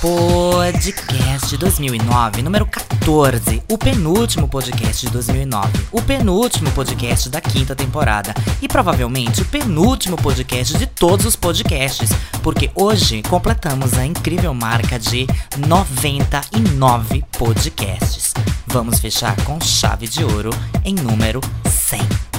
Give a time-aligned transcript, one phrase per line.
[0.00, 8.32] Podcast 2009, número 14, o penúltimo podcast de 2009, o penúltimo podcast da quinta temporada
[8.62, 12.08] e provavelmente o penúltimo podcast de todos os podcasts,
[12.42, 15.26] porque hoje completamos a incrível marca de
[15.68, 18.32] 99 podcasts.
[18.68, 20.48] Vamos fechar com chave de ouro
[20.82, 22.29] em número 100.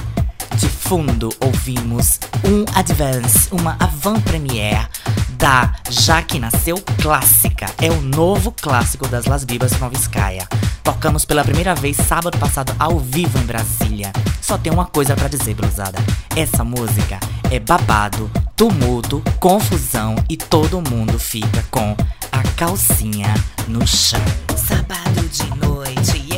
[0.92, 4.90] Fundo ouvimos um advance, uma avant-première
[5.38, 7.68] da Já Que Nasceu Clássica.
[7.82, 10.46] É o novo clássico das Las Bibas Noviskaya.
[10.84, 14.12] Tocamos pela primeira vez sábado passado ao vivo em Brasília.
[14.42, 15.98] Só tem uma coisa para dizer, blusada.
[16.36, 21.96] Essa música é babado, tumulto, confusão e todo mundo fica com
[22.34, 23.34] a calcinha
[23.66, 24.20] no chão.
[24.58, 26.31] Sábado de noite,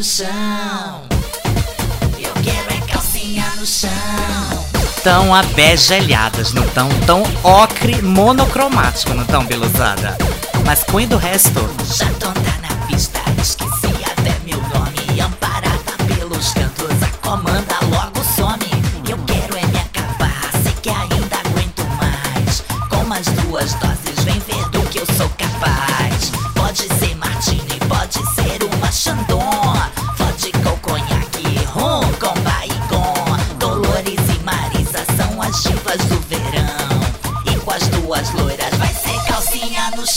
[0.00, 1.02] no chão.
[2.18, 3.90] Eu quero é calcinha no chão.
[5.04, 6.88] Tão abegelhadas, não tão?
[7.06, 10.16] Tão ocre monocromático, não tão, beluzada?
[10.64, 11.68] Mas põe do resto.
[11.98, 15.20] Já tonta na pista, esqueci até meu nome.
[15.20, 18.70] Amparada pelos cantos, a comanda logo some.
[19.06, 22.62] Eu quero é me acabar, sei que ainda aguento mais.
[22.88, 26.32] Com mais duas doses, vem ver do que eu sou capaz.
[26.54, 29.29] Pode ser martini, pode ser uma chandon.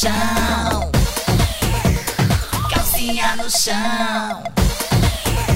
[0.03, 0.91] Chão.
[2.69, 4.43] Calcinha no chão.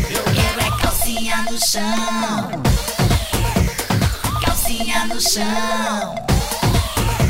[0.09, 2.63] Eu quero é calcinha no chão.
[4.45, 6.15] Calcinha no chão.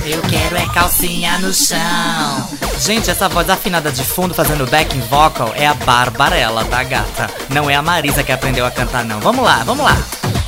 [0.06, 2.50] Eu quero é calcinha no chão.
[2.80, 7.32] Gente, essa voz afinada de fundo fazendo backing vocal é a Barbarella, tá, gata?
[7.50, 9.20] Não é a Marisa que aprendeu a cantar, não.
[9.22, 9.98] Vamos lá, vamos lá.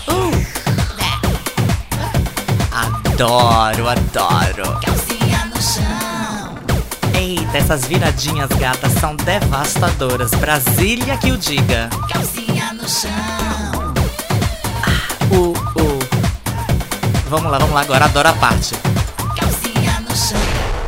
[0.07, 0.29] Uh.
[2.71, 4.88] Adoro, adoro.
[7.53, 10.31] Essas viradinhas gatas são devastadoras.
[10.31, 11.89] Brasília que o diga.
[12.11, 13.11] Calcinha no chão.
[14.83, 15.99] Ah, uh, uh.
[17.29, 18.05] Vamos lá, vamos lá agora.
[18.05, 18.75] Adoro a parte.
[19.35, 20.39] Calcinha no chão.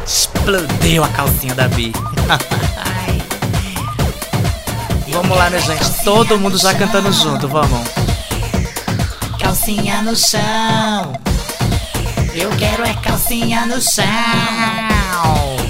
[0.05, 1.91] Explodiu a calcinha da Bi.
[5.11, 6.03] vamos lá, né, gente?
[6.03, 7.87] Todo mundo já cantando junto, vamos.
[9.39, 11.19] Calcinha no chão.
[12.33, 15.60] Eu quero é calcinha no chão.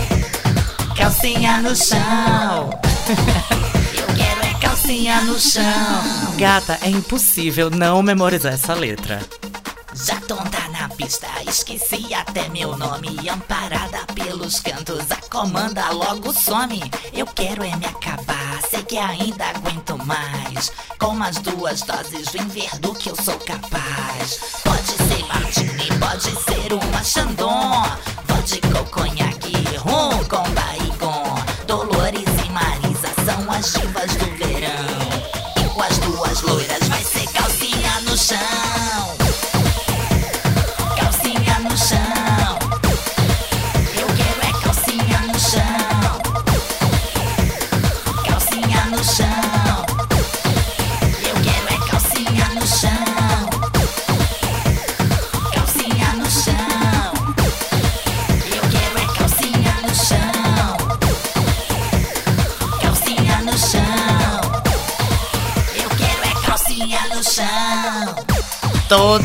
[1.02, 2.70] Calcinha no chão.
[3.98, 5.64] Eu quero é calcinha no chão.
[6.38, 9.20] Gata, é impossível não memorizar essa letra.
[9.96, 13.18] Já tonta na pista, esqueci até meu nome.
[13.28, 16.80] Amparada pelos cantos, a comanda logo some.
[17.12, 20.72] Eu quero é me acabar, sei que ainda aguento mais.
[21.00, 24.40] Com mais duas doses, vem ver do que eu sou capaz.
[24.64, 27.86] Pode ser martini, pode ser uma chandon.
[28.28, 30.91] Vodka ou conhaque, rum com baigon.
[33.62, 35.70] As do verão.
[35.76, 39.21] Com as duas loiras vai ser calcinha no chão.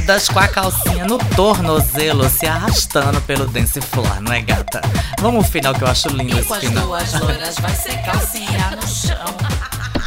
[0.07, 4.81] Todas com a calcinha no tornozelo, se arrastando pelo dance floor, não é gata?
[5.19, 6.87] Vamos ao final que eu acho lindo E esse com as final.
[6.87, 9.27] duas loiras vai ser calcinha no chão.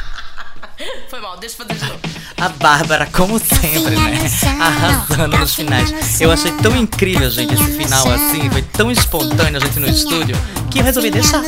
[1.09, 1.99] Foi mal, deixa eu fazer de novo.
[2.39, 4.25] A Bárbara, como sempre, né?
[4.61, 6.21] Arrasando nos finais.
[6.21, 8.49] Eu achei tão incrível, gente, esse final assim.
[8.49, 10.37] Foi tão espontâneo a gente no estúdio
[10.69, 11.42] que eu resolvi deixar.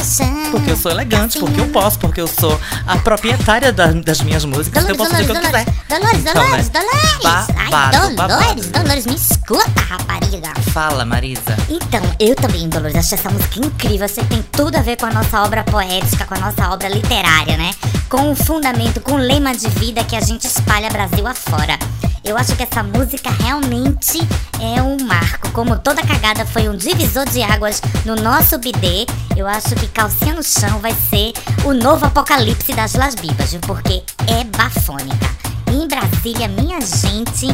[0.52, 4.44] Porque eu sou elegante, porque eu posso, porque eu sou a proprietária da- das minhas
[4.46, 4.84] músicas.
[4.84, 6.00] então eu Dolores, posso dizer o Dolores, que eu quiser.
[6.00, 6.90] Dolores, Dolores, Então, né?
[6.90, 7.24] Dolores, Dolores.
[7.24, 8.68] Babado, Ai, Dolores, babado.
[8.68, 10.52] Dolores, me escuta, rapariga.
[10.74, 11.58] Fala, Marisa.
[11.70, 14.08] Então, eu também, Dolores, acho essa música incrível.
[14.08, 17.58] Você tem tudo a ver com a nossa obra poética, com a nossa obra literária,
[17.58, 17.72] né?
[18.10, 21.78] Com o fundamento, com o lema de vida que a gente espalha Brasil afora.
[22.24, 24.20] Eu acho que essa música realmente
[24.60, 25.52] é um marco.
[25.52, 30.36] Como toda cagada foi um divisor de águas no nosso bidê, eu acho que Calcinha
[30.36, 31.34] no Chão vai ser
[31.66, 33.56] o novo apocalipse das Las Bibas?
[33.62, 35.30] Porque é bafônica.
[35.68, 37.48] Em Brasília, minha gente,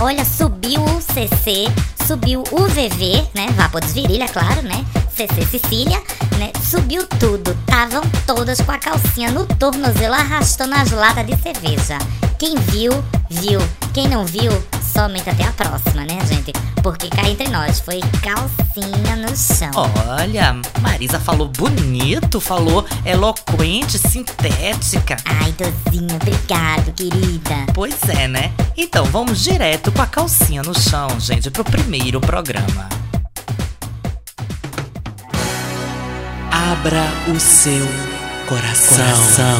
[0.00, 1.64] olha, subiu o CC,
[2.06, 3.48] subiu o VV, né?
[3.56, 4.84] Vapor Desvirilha, claro, né?
[5.28, 6.02] CC Sicília,
[6.38, 6.50] né?
[6.68, 7.52] Subiu tudo.
[7.52, 11.98] Estavam todas com a calcinha no tornozelo arrastando as latas de cerveja.
[12.38, 12.92] Quem viu,
[13.30, 13.60] viu.
[13.94, 14.50] Quem não viu,
[14.92, 16.52] somente até a próxima, né, gente?
[16.82, 19.70] Porque cá entre nós foi calcinha no chão.
[20.08, 25.16] Olha, Marisa falou bonito, falou eloquente, sintética.
[25.24, 27.66] Ai, dozinho, obrigado, querida.
[27.72, 28.52] Pois é, né?
[28.76, 33.01] Então vamos direto com a calcinha no chão, gente, pro primeiro programa.
[36.72, 37.86] Abra o seu
[38.48, 38.96] coração.
[38.96, 39.58] coração.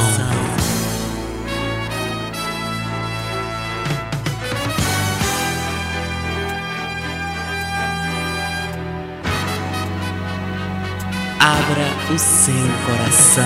[11.39, 12.55] Abra o seu
[12.87, 13.43] coração.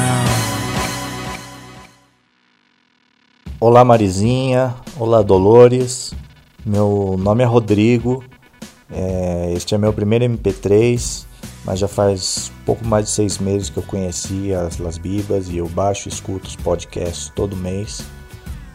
[3.59, 6.15] Olá Marizinha, olá Dolores,
[6.65, 8.23] meu nome é Rodrigo,
[8.93, 11.26] é, este é meu primeiro MP3,
[11.67, 15.57] mas já faz pouco mais de seis meses que eu conheci as Las Bibas e
[15.57, 18.05] eu baixo e escuto os podcasts todo mês.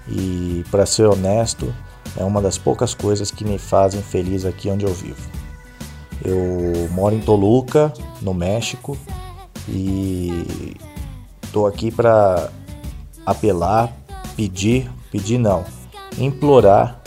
[0.10, 1.74] E para ser honesto,
[2.18, 5.30] é uma das poucas coisas que me fazem feliz aqui onde eu vivo.
[6.24, 8.98] Eu moro em Toluca, no México,
[9.70, 10.76] e
[11.42, 12.52] estou aqui para
[13.26, 13.92] apelar,
[14.36, 15.64] pedir, pedir não,
[16.18, 17.02] implorar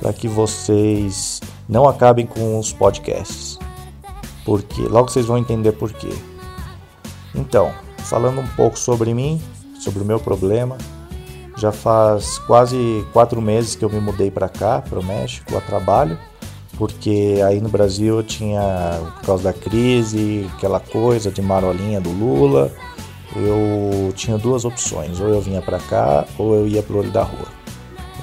[0.00, 3.58] para que vocês não acabem com os podcasts.
[4.50, 6.12] Porque logo vocês vão entender por quê.
[7.32, 9.40] Então, falando um pouco sobre mim,
[9.78, 10.76] sobre o meu problema,
[11.56, 15.60] já faz quase quatro meses que eu me mudei para cá, para o México, a
[15.60, 16.18] trabalho
[16.76, 18.60] porque aí no Brasil eu tinha,
[19.16, 22.72] por causa da crise, aquela coisa de marolinha do Lula,
[23.36, 27.22] eu tinha duas opções, ou eu vinha para cá ou eu ia pro olho da
[27.22, 27.46] rua.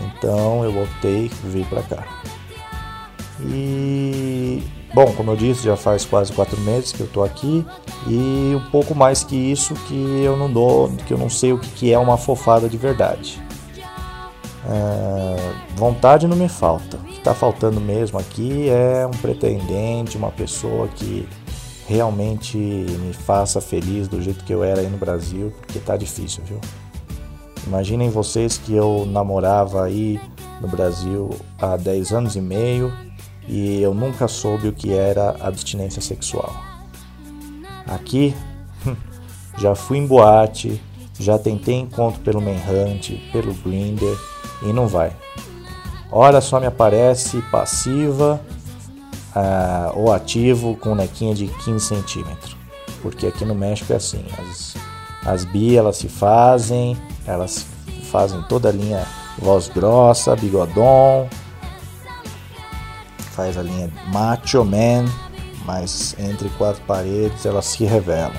[0.04, 2.08] Então eu voltei, vir para cá.
[3.46, 4.64] E
[4.94, 7.66] bom, como eu disse, já faz quase quatro meses que eu tô aqui
[8.08, 11.60] e um pouco mais que isso que eu não dou, que eu não sei o
[11.60, 13.42] que é uma fofada de verdade.
[14.70, 16.98] É, vontade não me falta.
[16.98, 21.28] O que está faltando mesmo aqui é um pretendente, uma pessoa que
[21.88, 26.44] realmente me faça feliz do jeito que eu era aí no Brasil, porque tá difícil,
[26.46, 26.60] viu?
[27.66, 30.20] Imaginem vocês que eu namorava aí
[30.62, 31.30] no Brasil
[31.60, 32.94] há 10 anos e meio
[33.48, 36.54] e eu nunca soube o que era abstinência sexual.
[37.86, 38.36] Aqui,
[39.58, 40.82] já fui em boate,
[41.20, 44.18] já tentei encontro pelo Manhunt, pelo Grindr
[44.64, 45.16] e não vai.
[46.12, 48.40] Ora só me aparece passiva
[49.36, 52.58] uh, ou ativo com nequinha de 15 centímetros.
[53.02, 54.76] Porque aqui no México é assim, as,
[55.26, 57.66] as bi elas se fazem, elas
[58.12, 59.06] fazem toda a linha
[59.40, 61.28] voz grossa, bigodon,
[63.38, 65.06] faz a linha macho man,
[65.64, 68.34] mas entre quatro paredes elas se revelam.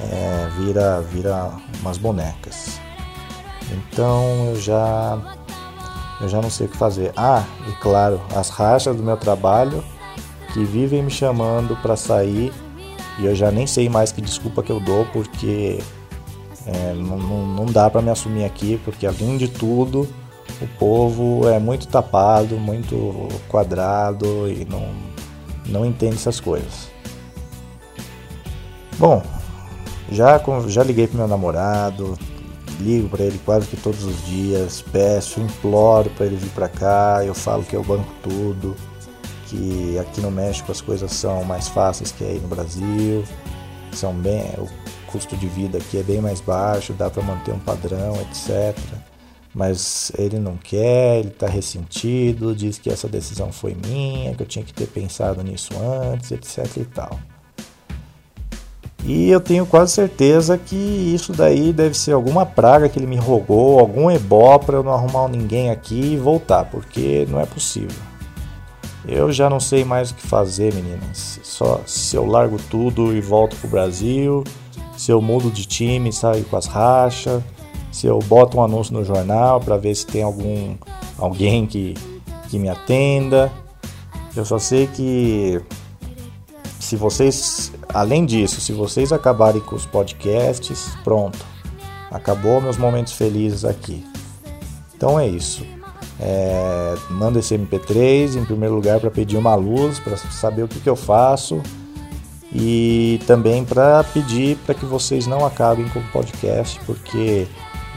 [0.00, 1.50] É, vira, vira
[1.80, 2.78] umas bonecas.
[3.72, 5.18] Então eu já
[6.20, 7.10] eu já não sei o que fazer.
[7.16, 9.82] Ah, e claro, as rachas do meu trabalho
[10.52, 12.52] que vivem me chamando para sair
[13.18, 15.78] e eu já nem sei mais que desculpa que eu dou porque
[16.66, 20.06] é, não, não dá para me assumir aqui porque além de tudo
[20.60, 24.88] o povo é muito tapado, muito quadrado e não,
[25.66, 26.90] não entende essas coisas.
[28.98, 29.22] Bom,
[30.10, 32.18] já, já liguei pro meu namorado,
[32.80, 37.24] ligo para ele quase que todos os dias, peço, imploro para ele vir para cá,
[37.24, 38.74] eu falo que eu banco tudo,
[39.46, 43.24] que aqui no México as coisas são mais fáceis que aí no Brasil,
[43.92, 44.68] são bem, o
[45.10, 48.76] custo de vida aqui é bem mais baixo, dá para manter um padrão, etc.
[49.58, 54.46] Mas ele não quer, ele está ressentido, diz que essa decisão foi minha, que eu
[54.46, 55.70] tinha que ter pensado nisso
[56.12, 57.18] antes, etc e tal.
[59.04, 63.16] E eu tenho quase certeza que isso daí deve ser alguma praga que ele me
[63.16, 67.98] rogou, algum ebó para eu não arrumar ninguém aqui e voltar, porque não é possível.
[69.08, 71.40] Eu já não sei mais o que fazer, meninas.
[71.42, 74.44] Só se eu largo tudo e volto pro Brasil,
[74.96, 77.42] se eu mudo de time, saio com as rachas,
[77.90, 80.76] se eu boto um anúncio no jornal para ver se tem algum
[81.18, 81.94] alguém que,
[82.48, 83.50] que me atenda.
[84.36, 85.60] Eu só sei que
[86.78, 91.38] se vocês, além disso, se vocês acabarem com os podcasts, pronto.
[92.10, 94.04] Acabou meus momentos felizes aqui.
[94.96, 95.66] Então é isso.
[96.20, 100.80] É, mando esse MP3 em primeiro lugar para pedir uma luz, para saber o que,
[100.80, 101.62] que eu faço
[102.52, 107.46] e também para pedir para que vocês não acabem com o podcast, porque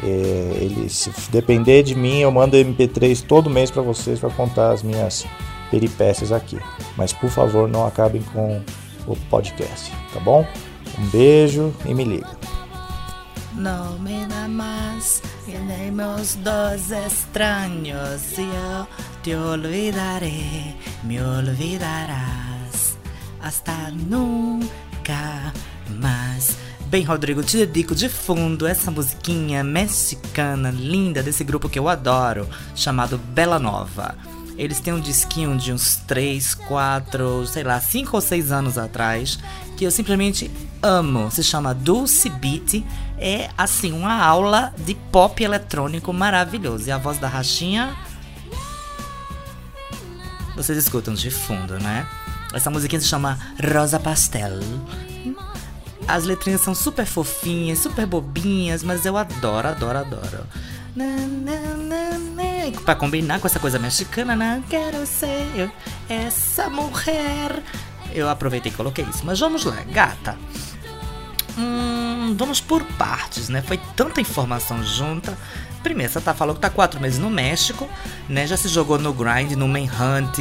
[0.03, 4.83] ele, se depender de mim, eu mando MP3 todo mês para vocês para contar as
[4.83, 5.25] minhas
[5.69, 6.59] peripécias aqui.
[6.97, 8.61] Mas por favor, não acabem com
[9.07, 10.45] o podcast, tá bom?
[10.99, 12.29] Um beijo e me liga.
[13.53, 18.87] Não me dá mais Tenemos dos extraños y yo
[19.23, 22.95] te olvidaré, me olvidarás
[23.41, 25.51] hasta nunca
[25.99, 26.55] mais.
[26.91, 32.49] Bem, Rodrigo, te dedico de fundo essa musiquinha mexicana linda desse grupo que eu adoro,
[32.75, 34.13] chamado Bela Nova.
[34.57, 39.39] Eles têm um disquinho de uns 3, 4, sei lá, 5 ou 6 anos atrás,
[39.77, 40.51] que eu simplesmente
[40.83, 41.31] amo.
[41.31, 42.83] Se chama Dulce Beat.
[43.17, 46.89] É assim, uma aula de pop eletrônico maravilhoso.
[46.89, 47.95] E a voz da Rachinha.
[50.57, 52.05] Vocês escutam de fundo, né?
[52.53, 53.39] Essa musiquinha se chama
[53.73, 54.59] Rosa Pastel.
[56.11, 60.45] As letrinhas são super fofinhas, super bobinhas, mas eu adoro, adoro, adoro.
[62.83, 64.61] Pra combinar com essa coisa mexicana, né?
[64.69, 65.71] Quero ser
[66.09, 67.63] essa mulher.
[68.13, 69.25] Eu aproveitei e coloquei isso.
[69.25, 70.37] Mas vamos lá, gata.
[71.57, 73.61] Hum, vamos por partes, né?
[73.61, 75.37] Foi tanta informação junta.
[75.83, 77.89] Primeiro, você tá falando que tá quatro meses no México,
[78.29, 78.45] né?
[78.45, 80.37] Já se jogou no Grind, no Manhunt,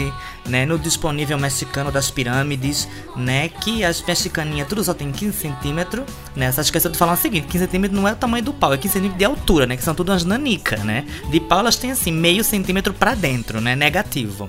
[0.47, 0.66] né?
[0.66, 3.49] No disponível mexicano das pirâmides, né?
[3.49, 6.04] Que as mexicaninhas tudo só tem 15 centímetros,
[6.37, 6.52] né?
[6.52, 8.76] Você esqueceu de falar o seguinte: 15 centímetros não é o tamanho do pau, é
[8.76, 9.76] 15 centímetros de altura, né?
[9.76, 11.06] Que são tudo umas nanicas, né?
[11.30, 13.75] De pau elas têm assim, meio centímetro para dentro, né?
[13.75, 14.49] Negativo.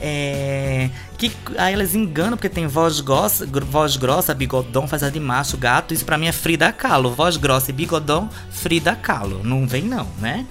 [0.00, 5.56] É, que aí elas enganam porque tem voz grossa, voz grossa, bigodão, faz de macho,
[5.56, 5.92] gato.
[5.92, 7.14] Isso pra mim é Frida Kahlo.
[7.14, 9.40] Voz grossa e bigodão, Frida Kahlo.
[9.42, 10.46] Não vem não, né?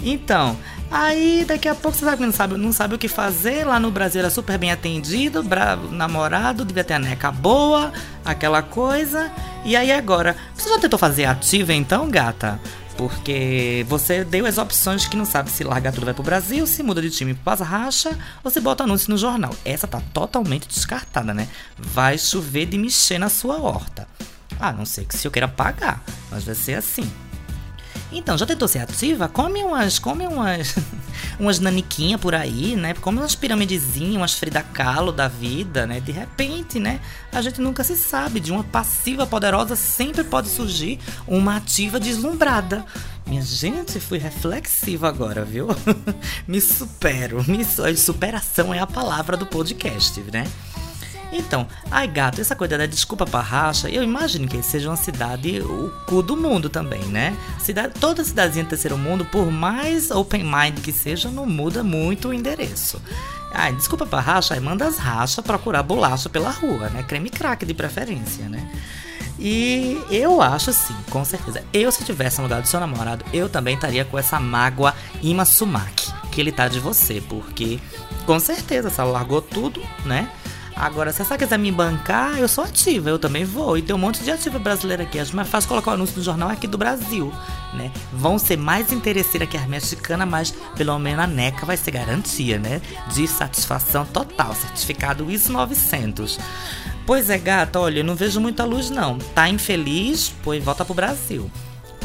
[0.00, 0.56] Então,
[0.90, 3.66] aí daqui a pouco você que não sabe, não sabe o que fazer.
[3.66, 7.92] Lá no Brasil era super bem atendido, bravo, namorado, devia ter a neca boa,
[8.24, 9.30] aquela coisa.
[9.64, 12.60] E aí agora, você já tentou fazer ativa então, gata?
[12.96, 16.82] Porque você deu as opções que não sabe se larga tudo vai pro Brasil, se
[16.82, 19.54] muda de time para racha ou se bota anúncio no jornal.
[19.64, 21.48] Essa tá totalmente descartada, né?
[21.78, 24.08] Vai chover de mexer na sua horta.
[24.58, 27.10] Ah, não sei que se eu queira pagar, mas vai ser assim.
[28.12, 29.28] Então, já tentou ser ativa?
[29.28, 30.76] Come umas, come umas,
[31.40, 32.94] umas naniquinhas por aí, né?
[32.94, 36.00] Come umas piramidezinhas, umas Frida Kahlo da vida, né?
[36.00, 37.00] De repente, né?
[37.32, 38.40] A gente nunca se sabe.
[38.40, 42.84] De uma passiva poderosa sempre pode surgir uma ativa deslumbrada.
[43.26, 45.66] Minha gente, fui reflexiva agora, viu?
[46.46, 47.44] me supero.
[47.48, 47.64] Me,
[47.96, 50.46] superação é a palavra do podcast, né?
[51.32, 55.60] Então, ai gato, essa coisa da desculpa pra racha, eu imagino que seja uma cidade,
[55.60, 57.36] o cu do mundo também, né?
[57.58, 62.28] Cidade, toda cidadezinha do terceiro mundo, por mais open mind que seja, não muda muito
[62.28, 63.00] o endereço.
[63.52, 67.02] Ai, desculpa pra racha, aí manda as rachas procurar bolacha pela rua, né?
[67.02, 68.70] Creme crack de preferência, né?
[69.38, 71.62] E eu acho sim, com certeza.
[71.72, 76.12] Eu, se tivesse lugar do seu namorado, eu também estaria com essa mágoa Ima Sumaki,
[76.32, 77.78] que ele tá de você, porque
[78.24, 80.28] com certeza, ela largou tudo, né?
[80.76, 83.78] Agora, se essa quiser me bancar, eu sou ativa, eu também vou.
[83.78, 85.18] E tem um monte de ativa brasileira aqui.
[85.18, 87.32] Acho mais fácil colocar o anúncio no jornal aqui do Brasil,
[87.72, 87.90] né?
[88.12, 92.58] Vão ser mais interesseiras que as mexicanas, mas pelo menos a NECA vai ser garantia,
[92.58, 92.82] né?
[93.14, 96.38] De satisfação total, certificado ISO 900.
[97.06, 99.16] Pois é, gata, olha, eu não vejo muita luz não.
[99.18, 100.30] Tá infeliz?
[100.44, 101.50] Pois volta pro Brasil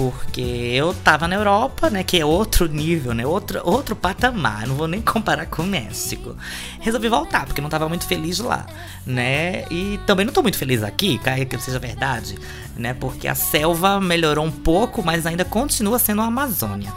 [0.01, 4.73] porque eu tava na Europa, né, que é outro nível, né, outro, outro patamar, não
[4.73, 6.35] vou nem comparar com o México.
[6.79, 8.65] Resolvi voltar, porque não tava muito feliz lá,
[9.05, 12.35] né, e também não tô muito feliz aqui, caia que seja verdade,
[12.75, 16.91] né, porque a selva melhorou um pouco, mas ainda continua sendo a Amazônia.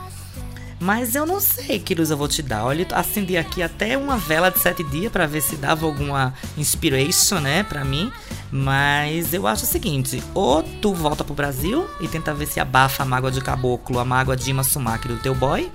[0.85, 2.67] Mas eu não sei que luz eu vou te dar.
[2.67, 7.41] Olha, acendi aqui até uma vela de sete dias para ver se dava alguma inspiration,
[7.41, 8.13] né, para mim.
[8.53, 13.03] Mas eu acho o seguinte: ou tu volta pro Brasil e tenta ver se abafa
[13.03, 15.73] a mágoa de caboclo, a mágoa de Ima do teu boy,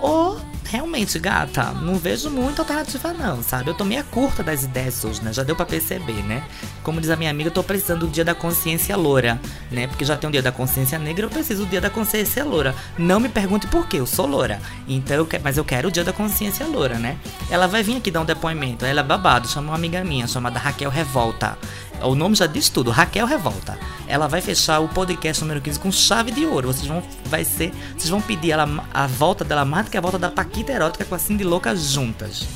[0.00, 3.70] ou realmente, gata, não vejo muita alternativa não, sabe?
[3.70, 5.32] Eu tô meio curta das ideias hoje, né?
[5.32, 6.42] Já deu para perceber, né?
[6.82, 9.86] Como diz a minha amiga, eu tô precisando do dia da consciência loura, né?
[9.86, 12.74] Porque já tem o dia da consciência negra, eu preciso do dia da consciência loura.
[12.98, 14.60] Não me pergunte por quê, eu sou loura.
[14.88, 17.18] Então eu mas eu quero o dia da consciência loura, né?
[17.50, 20.58] Ela vai vir aqui dar um depoimento, ela é babado, chama uma amiga minha chamada
[20.58, 21.56] Raquel Revolta.
[22.02, 23.78] O nome já diz tudo, Raquel Revolta.
[24.06, 26.68] Ela vai fechar o podcast número 15 com chave de ouro.
[26.68, 30.00] Vocês vão, vai ser, vocês vão pedir ela, a volta dela mais do que a
[30.00, 32.46] volta da Paquita Erótica com a Cindy Louca juntas.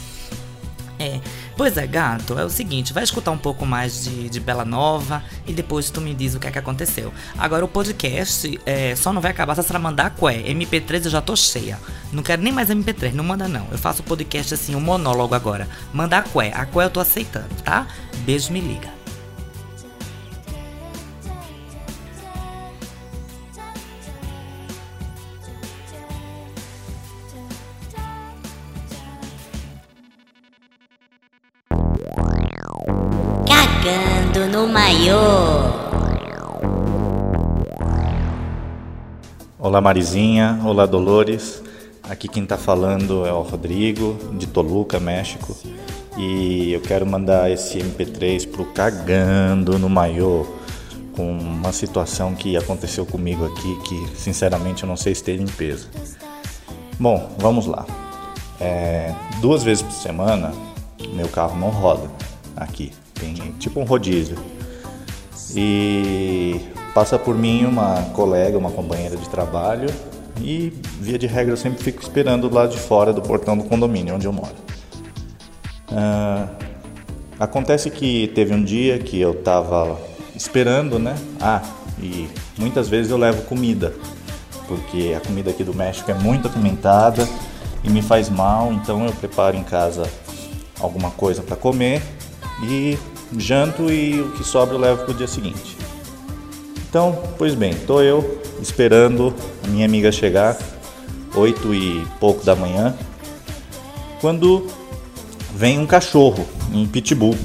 [1.00, 1.18] É,
[1.56, 5.24] pois é, gato, é o seguinte, vai escutar um pouco mais de, de Bela Nova
[5.46, 7.10] e depois tu me diz o que é que aconteceu.
[7.38, 10.52] Agora o podcast é, só não vai acabar se senhora mandar qué.
[10.52, 11.78] MP3 eu já tô cheia.
[12.12, 13.66] Não quero nem mais MP3, não manda não.
[13.72, 15.66] Eu faço o podcast assim, um monólogo agora.
[15.90, 16.52] Manda a qué.
[16.54, 17.86] A qué eu tô aceitando, tá?
[18.26, 18.99] Beijo, me liga.
[34.30, 35.18] Cagando no maiô.
[39.58, 41.60] Olá Marizinha, olá Dolores.
[42.08, 45.56] Aqui quem tá falando é o Rodrigo, de Toluca, México.
[46.16, 50.46] E eu quero mandar esse MP3 pro Cagando no Maiô,
[51.16, 55.88] com uma situação que aconteceu comigo aqui que sinceramente eu não sei se tem limpeza.
[57.00, 57.84] Bom, vamos lá.
[58.60, 60.52] É, duas vezes por semana
[61.14, 62.08] meu carro não roda
[62.56, 62.92] aqui,
[63.60, 64.36] tipo um rodízio.
[65.54, 66.60] E
[66.94, 69.88] passa por mim uma colega, uma companheira de trabalho
[70.40, 73.64] e via de regra eu sempre fico esperando do lado de fora do portão do
[73.64, 74.54] condomínio onde eu moro.
[75.92, 76.48] Ah,
[77.38, 79.98] acontece que teve um dia que eu estava
[80.34, 81.14] esperando, né?
[81.40, 81.62] Ah,
[82.00, 83.92] e muitas vezes eu levo comida,
[84.66, 87.28] porque a comida aqui do México é muito apimentada
[87.82, 90.08] e me faz mal, então eu preparo em casa
[90.80, 92.02] alguma coisa para comer
[92.62, 92.98] e
[93.38, 95.76] janto e o que sobra eu levo para o dia seguinte.
[96.88, 99.34] Então, pois bem, tô eu esperando
[99.64, 100.58] a minha amiga chegar,
[101.36, 102.96] oito e pouco da manhã,
[104.20, 104.66] quando
[105.54, 107.36] vem um cachorro, um pitbull,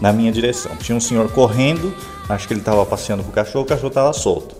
[0.00, 0.76] na minha direção.
[0.76, 1.94] Tinha um senhor correndo,
[2.28, 4.56] acho que ele estava passeando com o cachorro, o cachorro estava solto.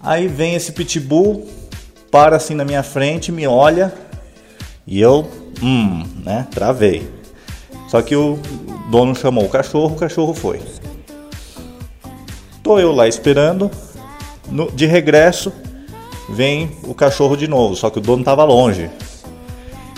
[0.00, 1.48] Aí vem esse pitbull,
[2.10, 3.92] para assim na minha frente, me olha
[4.86, 5.30] e eu,
[5.62, 7.10] hum, né, travei.
[7.88, 8.38] Só que o
[8.90, 10.60] dono chamou o cachorro, o cachorro foi.
[12.62, 13.70] Tô eu lá esperando,
[14.50, 15.52] no- de regresso
[16.28, 18.90] vem o cachorro de novo, só que o dono estava longe.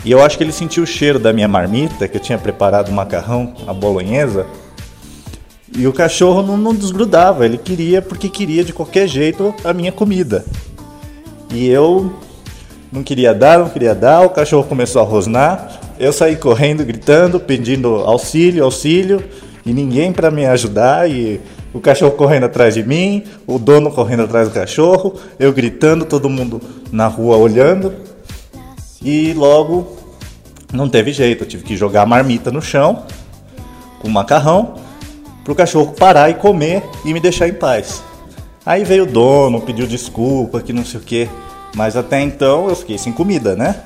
[0.04, 2.88] E eu acho que ele sentiu o cheiro da minha marmita, que eu tinha preparado
[2.88, 4.46] o macarrão, a bolonhesa.
[5.76, 9.92] E o cachorro não, não desgrudava, ele queria porque queria de qualquer jeito a minha
[9.92, 10.44] comida.
[11.52, 12.12] E eu
[12.90, 15.80] não queria dar, não queria dar, o cachorro começou a rosnar.
[15.98, 19.22] Eu saí correndo, gritando, pedindo auxílio, auxílio,
[19.64, 21.10] e ninguém para me ajudar.
[21.10, 21.40] E
[21.72, 26.28] o cachorro correndo atrás de mim, o dono correndo atrás do cachorro, eu gritando, todo
[26.30, 27.92] mundo na rua olhando.
[29.02, 29.96] E logo
[30.72, 33.04] não teve jeito, eu tive que jogar a marmita no chão
[34.00, 34.74] com macarrão
[35.44, 38.02] pro cachorro parar e comer e me deixar em paz.
[38.66, 41.28] Aí veio o dono, pediu desculpa, que não sei o que,
[41.74, 43.82] mas até então eu fiquei sem comida, né?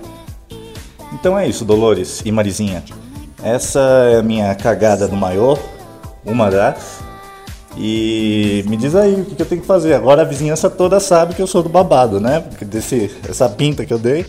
[1.13, 2.83] Então é isso, Dolores e Marizinha.
[3.43, 3.81] Essa
[4.13, 5.59] é a minha cagada do maior,
[6.25, 7.01] uma das.
[7.77, 9.95] E me diz aí o que eu tenho que fazer.
[9.95, 12.41] Agora a vizinhança toda sabe que eu sou do babado, né?
[12.41, 14.27] Porque desse, essa pinta que eu dei.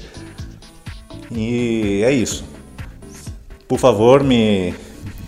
[1.31, 2.43] E é isso.
[3.67, 4.73] Por favor, me,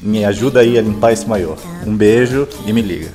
[0.01, 1.57] me ajuda aí a limpar esse maior.
[1.85, 3.11] Um beijo e me liga.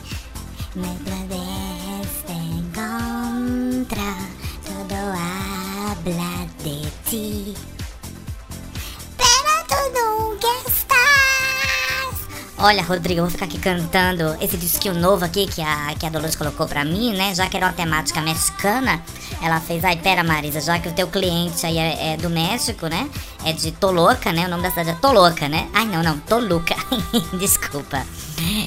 [12.62, 16.10] Olha, Rodrigo, eu vou ficar aqui cantando esse disquinho novo aqui que a, que a
[16.10, 17.34] Dolores colocou pra mim, né?
[17.34, 19.00] Já que era uma temática mexicana,
[19.42, 22.86] ela fez, ai, pera, Marisa, já que o teu cliente aí é, é do México,
[22.86, 23.08] né?
[23.44, 24.46] É de Toloca, né?
[24.46, 25.68] O nome da cidade é Toloca, né?
[25.72, 26.74] Ai, não, não, Toluca.
[27.38, 28.04] Desculpa.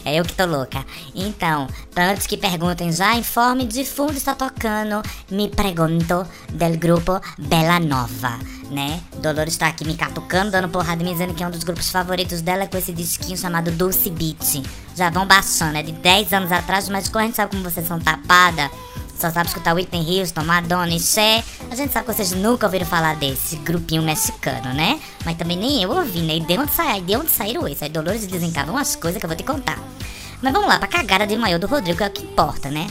[0.06, 0.86] É eu que tô louca.
[1.16, 7.80] Então, antes que perguntem já, informe de fundo está tocando Me Pregunto del grupo Bela
[7.80, 8.38] Nova,
[8.70, 9.02] né?
[9.18, 12.42] Dolores tá aqui me catucando, dando porrada me dizendo que é um dos grupos favoritos
[12.42, 14.64] dela com esse disquinho chamado Dulce Beat.
[14.96, 17.88] Já vão baixando, é de 10 anos atrás, mas como a gente sabe como vocês
[17.88, 18.70] são tapada,
[19.18, 21.44] só sabe escutar Whitney Houston, Madonna e Cher.
[21.72, 25.00] A gente sabe que vocês nunca ouviram falar desse grupinho mexicano, né?
[25.26, 26.38] Mas também nem eu ouvi, né?
[26.38, 27.84] E de onde, sai, de onde saíram isso?
[27.84, 29.80] Aí Dolores desencavam umas coisas que eu vou te contar.
[30.42, 32.88] Mas vamos lá, pra cagada de maior do Rodrigo, é o que importa, né?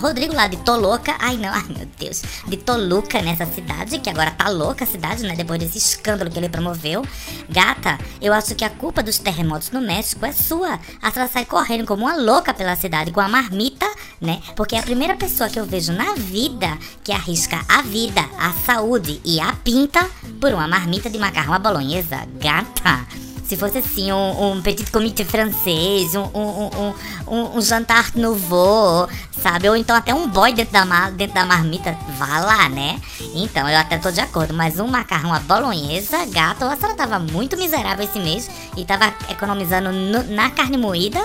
[0.00, 4.30] Rodrigo lá de Toloca, ai não, ai meu Deus, de Toluca nessa cidade, que agora
[4.30, 5.36] tá louca a cidade, né?
[5.36, 7.04] Depois desse escândalo que ele promoveu.
[7.48, 10.80] Gata, eu acho que a culpa dos terremotos no México é sua.
[11.02, 13.86] A senhora sai correndo como uma louca pela cidade com a marmita,
[14.18, 14.40] né?
[14.56, 18.52] Porque é a primeira pessoa que eu vejo na vida que arrisca a vida, a
[18.64, 20.08] saúde e a pinta
[20.40, 22.26] por uma marmita de macarrão à bolonhesa.
[22.40, 23.29] Gata.
[23.50, 26.94] Se fosse assim, um, um petit comité francês, um, um,
[27.26, 29.08] um, um, jantar nouveau,
[29.42, 29.68] sabe?
[29.68, 33.00] Ou então até um boy dentro da, mar, dentro da marmita, vá lá, né?
[33.34, 37.18] Então, eu até tô de acordo, mas um macarrão à bolonhesa, gato, a senhora tava
[37.18, 41.20] muito miserável esse mês e tava economizando no, na carne moída,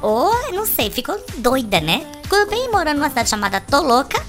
[0.00, 2.06] ou, não sei, ficou doida, né?
[2.22, 4.24] Ficou bem morando numa cidade chamada Toloca,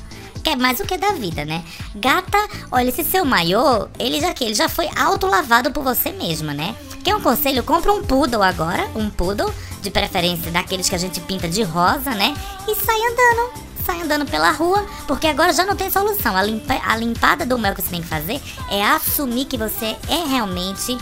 [0.46, 1.64] quer mais o que da vida, né?
[1.96, 2.38] Gata,
[2.72, 6.76] olha, esse seu maiô, ele já que ele já foi autolavado por você mesma, né?
[7.04, 7.64] Quer um conselho?
[7.64, 12.12] Compra um poodle agora, um poodle, de preferência daqueles que a gente pinta de rosa,
[12.12, 12.36] né?
[12.68, 13.66] E sai andando.
[13.84, 16.38] Sai andando pela rua, porque agora já não tem solução.
[16.38, 19.96] A, limpa, a limpada do mel que você tem que fazer é assumir que você
[20.08, 20.96] é realmente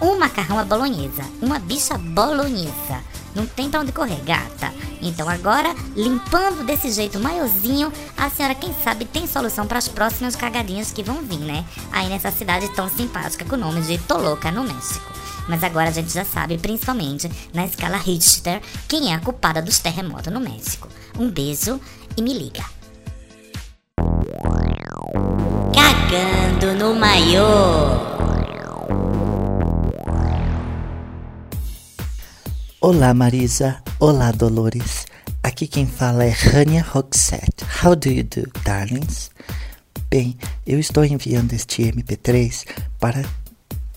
[0.00, 3.09] um macarrão à bolonhesa, uma bicha bolonhesa.
[3.34, 4.72] Não tem pra onde correr, gata.
[5.00, 10.36] Então agora, limpando desse jeito maiozinho, a senhora, quem sabe, tem solução para as próximas
[10.36, 11.64] cagadinhas que vão vir, né?
[11.92, 15.10] Aí nessa cidade tão simpática com o nome de Toloca, no México.
[15.48, 19.78] Mas agora a gente já sabe, principalmente na escala Richter, quem é a culpada dos
[19.78, 20.88] terremotos no México.
[21.18, 21.80] Um beijo
[22.16, 22.64] e me liga.
[25.72, 28.19] Cagando no maior.
[32.82, 35.04] Olá Marisa, olá Dolores.
[35.42, 37.62] Aqui quem fala é Rania Roxette.
[37.84, 39.30] How do you do, darlings?
[40.08, 40.34] Bem,
[40.66, 42.64] eu estou enviando este MP3
[42.98, 43.22] para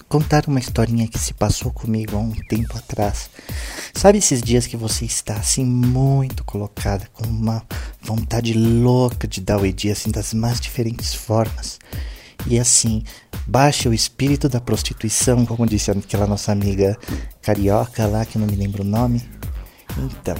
[0.10, 3.30] contar uma historinha que se passou comigo há um tempo atrás.
[3.94, 7.64] Sabe esses dias que você está assim muito colocada, com uma
[8.02, 11.80] vontade louca de dar o ED assim das mais diferentes formas?
[12.48, 13.04] E assim,
[13.48, 16.98] baixa o espírito da prostituição, como disse aquela nossa amiga
[17.42, 19.22] carioca lá, que não me lembro o nome.
[19.98, 20.36] Então,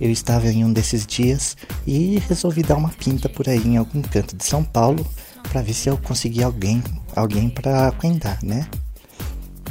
[0.00, 4.02] eu estava em um desses dias e resolvi dar uma pinta por aí em algum
[4.02, 5.06] canto de São Paulo
[5.50, 6.82] para ver se eu conseguia alguém,
[7.14, 8.66] alguém para cuidar, né?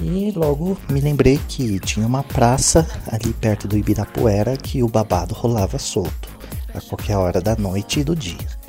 [0.01, 5.35] E logo me lembrei que tinha uma praça ali perto do Ibirapuera que o babado
[5.35, 6.29] rolava solto
[6.73, 8.60] a qualquer hora da noite e do dia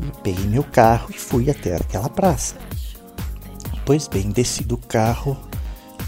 [0.00, 2.54] e peguei meu carro e fui até aquela praça.
[3.84, 5.36] Pois bem, desci do carro,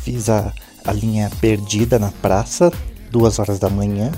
[0.03, 0.53] fiz a,
[0.85, 2.71] a linha perdida na praça,
[3.11, 4.13] duas horas da manhã,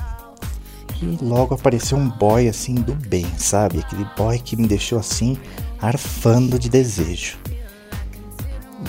[1.01, 3.79] e logo apareceu um boy assim do bem, sabe?
[3.79, 5.37] Aquele boy que me deixou assim,
[5.81, 7.39] arfando de desejo.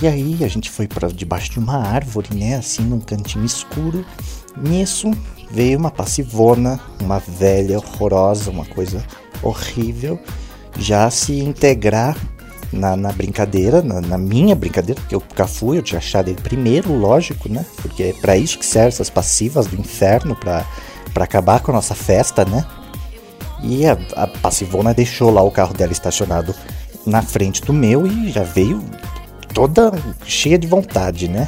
[0.01, 2.55] E aí a gente foi para debaixo de uma árvore, né?
[2.55, 4.05] Assim, num cantinho escuro.
[4.57, 5.11] Nisso
[5.51, 9.05] veio uma passivona, uma velha horrorosa, uma coisa
[9.41, 10.19] horrível
[10.77, 12.17] já se integrar
[12.71, 16.93] na, na brincadeira, na, na, minha brincadeira, porque o Cafu eu tinha achado ele primeiro,
[16.93, 17.65] lógico, né?
[17.81, 20.65] Porque é para isso que servem essas passivas do inferno, para
[21.15, 22.65] acabar com a nossa festa, né?
[23.61, 26.53] E a, a passivona deixou lá o carro dela estacionado
[27.05, 28.83] na frente do meu e já veio
[29.53, 29.91] toda
[30.25, 31.47] cheia de vontade, né?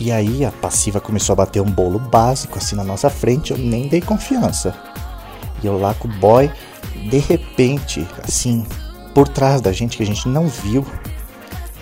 [0.00, 3.58] E aí a passiva começou a bater um bolo básico assim na nossa frente, eu
[3.58, 4.74] nem dei confiança.
[5.62, 6.50] E eu lá com o boy,
[7.10, 8.66] de repente, assim,
[9.14, 10.86] por trás da gente que a gente não viu,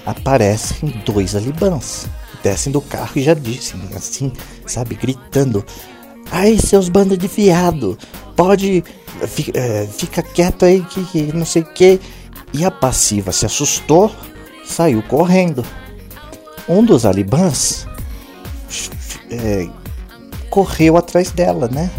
[0.05, 2.07] aparecem dois alibãs.
[2.43, 4.33] Descem do carro e já dizem, assim,
[4.67, 5.65] sabe, gritando:
[6.31, 7.99] Ai, seus bandos de viado,
[8.37, 8.85] pode.
[9.27, 12.01] Fica, é, fica quieto aí que, que não sei o que.
[12.53, 14.11] E a passiva se assustou,
[14.65, 15.65] saiu correndo.
[16.69, 17.87] Um dos alibãs
[19.31, 19.69] é,
[20.51, 21.91] correu atrás dela, né?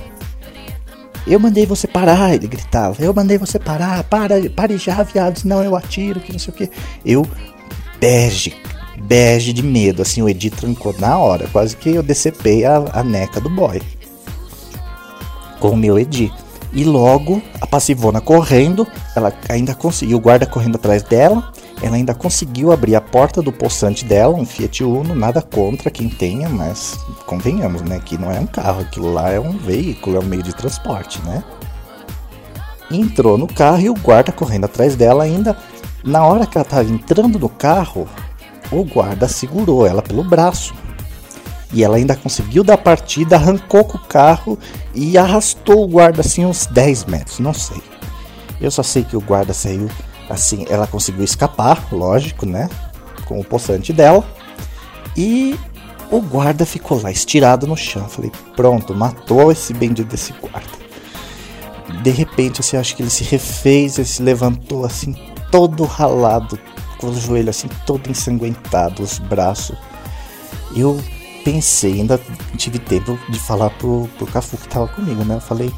[1.28, 3.04] Eu mandei você parar, ele gritava.
[3.04, 6.58] Eu mandei você parar, para, pare já, viado, senão eu atiro, que não sei o
[6.58, 6.70] que.
[7.06, 7.28] Eu,
[8.00, 8.56] bege,
[8.98, 13.04] bege de medo, assim, o Edi trancou na hora, quase que eu decepei a, a
[13.04, 13.82] neca do boy.
[15.60, 16.32] Com o meu Edi.
[16.72, 22.14] E logo, a passivona correndo, ela ainda conseguiu, o guarda correndo atrás dela, ela ainda
[22.14, 26.98] conseguiu abrir a porta do poçante dela, um Fiat Uno, nada contra quem tenha, mas
[27.26, 30.42] convenhamos, né, que não é um carro, aquilo lá é um veículo, é um meio
[30.42, 31.44] de transporte, né?
[32.90, 35.58] Entrou no carro e o guarda correndo atrás dela ainda.
[36.04, 38.08] Na hora que ela estava entrando no carro,
[38.72, 40.74] o guarda segurou ela pelo braço.
[41.74, 44.58] E ela ainda conseguiu dar partida, arrancou com o carro
[44.96, 47.82] e arrastou o guarda assim uns 10 metros, não sei.
[48.60, 49.90] Eu só sei que o guarda saiu
[50.30, 52.70] Assim, ela conseguiu escapar, lógico, né?
[53.26, 54.26] Com o poçante dela.
[55.16, 55.58] E
[56.12, 58.08] o guarda ficou lá estirado no chão.
[58.08, 60.78] Falei, pronto, matou esse bendito desse guarda.
[62.04, 65.16] De repente, assim, acho que ele se refez, ele se levantou assim,
[65.52, 66.60] todo ralado,
[67.00, 69.76] com o joelho assim, todo ensanguentado, os braços.
[70.76, 71.02] Eu
[71.44, 72.20] pensei, ainda
[72.58, 75.36] tive tempo de falar pro, pro Cafu que tava comigo, né?
[75.36, 75.72] Eu falei,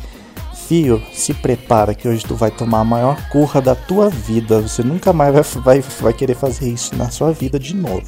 [0.69, 4.61] Fio, se prepara que hoje tu vai tomar a maior curra da tua vida.
[4.61, 8.05] Você nunca mais vai, vai, vai querer fazer isso na sua vida de novo.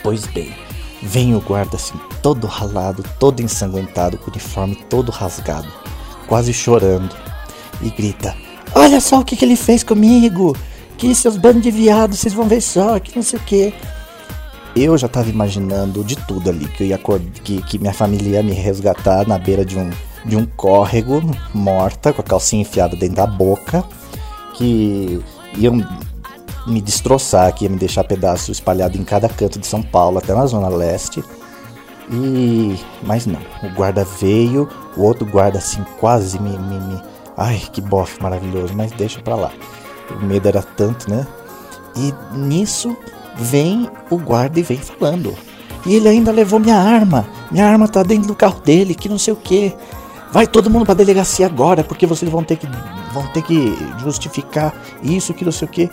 [0.00, 0.54] Pois bem,
[1.02, 5.66] vem o guarda assim, todo ralado, todo ensanguentado, com o uniforme todo rasgado,
[6.28, 7.16] quase chorando,
[7.82, 8.36] e grita:
[8.72, 10.56] Olha só o que, que ele fez comigo!
[10.96, 13.74] Que seus bandos de viados, vocês vão ver só, que não sei o que.
[14.76, 17.00] Eu já tava imaginando de tudo ali, que eu ia
[17.42, 19.90] que, que minha família ia me resgatar na beira de um,
[20.28, 21.22] de um córrego,
[21.54, 23.82] morta, com a calcinha enfiada dentro da boca,
[24.54, 25.20] que
[25.56, 25.82] iam
[26.66, 30.34] me destroçar, que ia me deixar pedaço espalhado em cada canto de São Paulo, até
[30.34, 31.24] na Zona Leste.
[32.10, 32.78] E.
[33.02, 36.50] Mas não, o guarda veio, o outro guarda assim quase me.
[36.50, 37.02] me, me...
[37.36, 39.52] Ai, que bofe maravilhoso, mas deixa pra lá.
[40.10, 41.26] O medo era tanto, né?
[41.96, 42.96] E nisso
[43.36, 45.34] vem o guarda e vem falando.
[45.86, 47.26] E ele ainda levou minha arma.
[47.50, 49.74] Minha arma tá dentro do carro dele, que não sei o que.
[50.30, 52.66] Vai todo mundo pra delegacia agora, porque vocês vão ter que
[53.12, 55.90] vão ter que justificar isso, que não sei o que.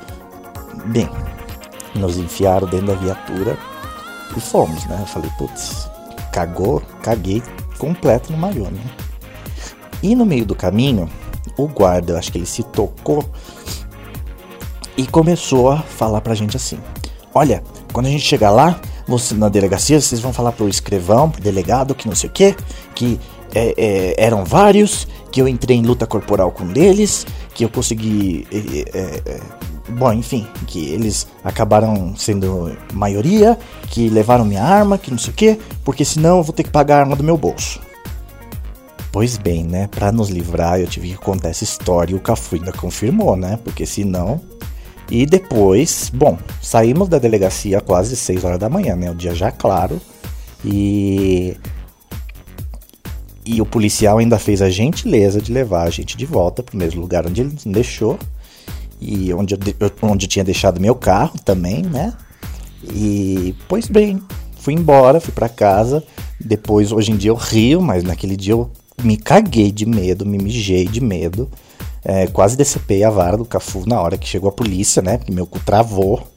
[0.88, 1.10] Bem,
[1.96, 3.58] nos enfiaram dentro da viatura
[4.36, 4.98] e fomos, né?
[5.00, 5.90] Eu falei, putz,
[6.32, 7.42] cagou, caguei
[7.78, 8.82] completo no maiô, né?
[10.04, 11.10] E no meio do caminho,
[11.58, 13.24] o guarda, eu acho que ele se tocou
[14.98, 16.78] e começou a falar pra gente assim:
[17.34, 21.42] Olha, quando a gente chegar lá, você, na delegacia, vocês vão falar pro escrivão, pro
[21.42, 22.56] delegado, que não sei o que,
[22.94, 23.20] que
[23.56, 27.70] é, é, eram vários, que eu entrei em luta corporal com um deles, que eu
[27.70, 28.46] consegui.
[28.52, 29.40] É, é,
[29.90, 33.58] bom, enfim, que eles acabaram sendo maioria,
[33.90, 36.70] que levaram minha arma, que não sei o que, porque senão eu vou ter que
[36.70, 37.80] pagar a arma do meu bolso.
[39.12, 39.88] Pois bem, né?
[39.88, 43.58] Pra nos livrar, eu tive que contar essa história e o Cafu ainda confirmou, né?
[43.64, 44.42] Porque senão.
[45.10, 49.10] E depois, bom, saímos da delegacia quase 6 horas da manhã, né?
[49.10, 50.02] O dia já claro.
[50.66, 51.56] E
[53.46, 56.78] e o policial ainda fez a gentileza de levar a gente de volta para o
[56.78, 58.18] mesmo lugar onde ele deixou.
[59.00, 59.60] E onde eu,
[60.02, 62.14] onde eu tinha deixado meu carro também, né?
[62.94, 64.22] E, pois bem,
[64.58, 66.04] fui embora, fui para casa.
[66.40, 68.72] Depois, hoje em dia eu rio, mas naquele dia eu
[69.04, 71.50] me caguei de medo, me mijei de medo.
[72.04, 75.18] É, quase decepei a vara do Cafu na hora que chegou a polícia, né?
[75.18, 76.28] Porque meu cu travou.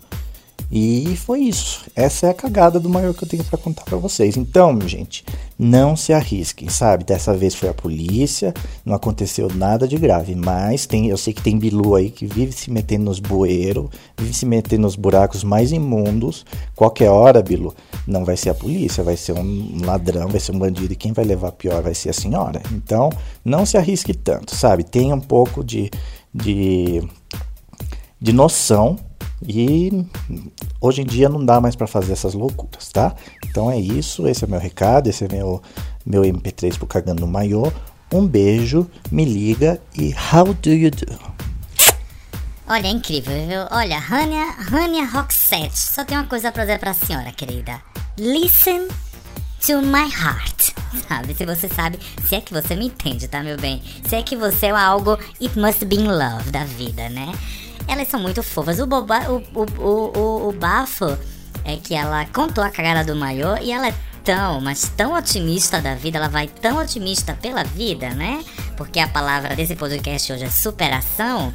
[0.70, 1.86] E foi isso.
[1.96, 4.36] Essa é a cagada do maior que eu tenho para contar para vocês.
[4.36, 5.24] Então, gente,
[5.58, 7.04] não se arrisquem, sabe?
[7.04, 8.52] Dessa vez foi a polícia,
[8.84, 12.52] não aconteceu nada de grave, mas tem, eu sei que tem bilu aí que vive
[12.52, 16.44] se metendo nos bueiros, vive se metendo nos buracos mais imundos.
[16.76, 17.74] Qualquer hora, bilu,
[18.06, 21.12] não vai ser a polícia, vai ser um ladrão, vai ser um bandido e quem
[21.12, 22.60] vai levar pior vai ser a senhora.
[22.72, 23.08] Então,
[23.42, 24.84] não se arrisque tanto, sabe?
[24.84, 25.90] Tenha um pouco de
[26.34, 27.02] de
[28.20, 28.98] de noção
[29.46, 30.04] e
[30.80, 33.14] hoje em dia não dá mais para fazer essas loucuras, tá?
[33.46, 35.62] Então é isso, esse é meu recado, esse é meu,
[36.04, 37.72] meu MP3 pro Cagando no Maiô.
[38.12, 41.38] Um beijo, me liga e how do you do?
[42.66, 43.60] Olha, é incrível, viu?
[43.70, 47.80] Olha, Rania, Rania Roxette, só tem uma coisa pra dizer pra senhora, querida.
[48.18, 48.88] Listen
[49.66, 50.74] to my heart.
[51.06, 51.34] Sabe?
[51.34, 53.82] Se você sabe, se é que você me entende, tá, meu bem?
[54.06, 57.32] Se é que você é algo it must be in love da vida, né?
[57.88, 58.78] Elas são muito fofas.
[58.78, 61.18] O, boba, o, o, o, o, o bafo
[61.64, 65.80] é que ela contou a cagada do maiô e ela é tão, mas tão otimista
[65.80, 68.44] da vida, ela vai tão otimista pela vida, né?
[68.76, 71.52] Porque a palavra desse podcast hoje é superação,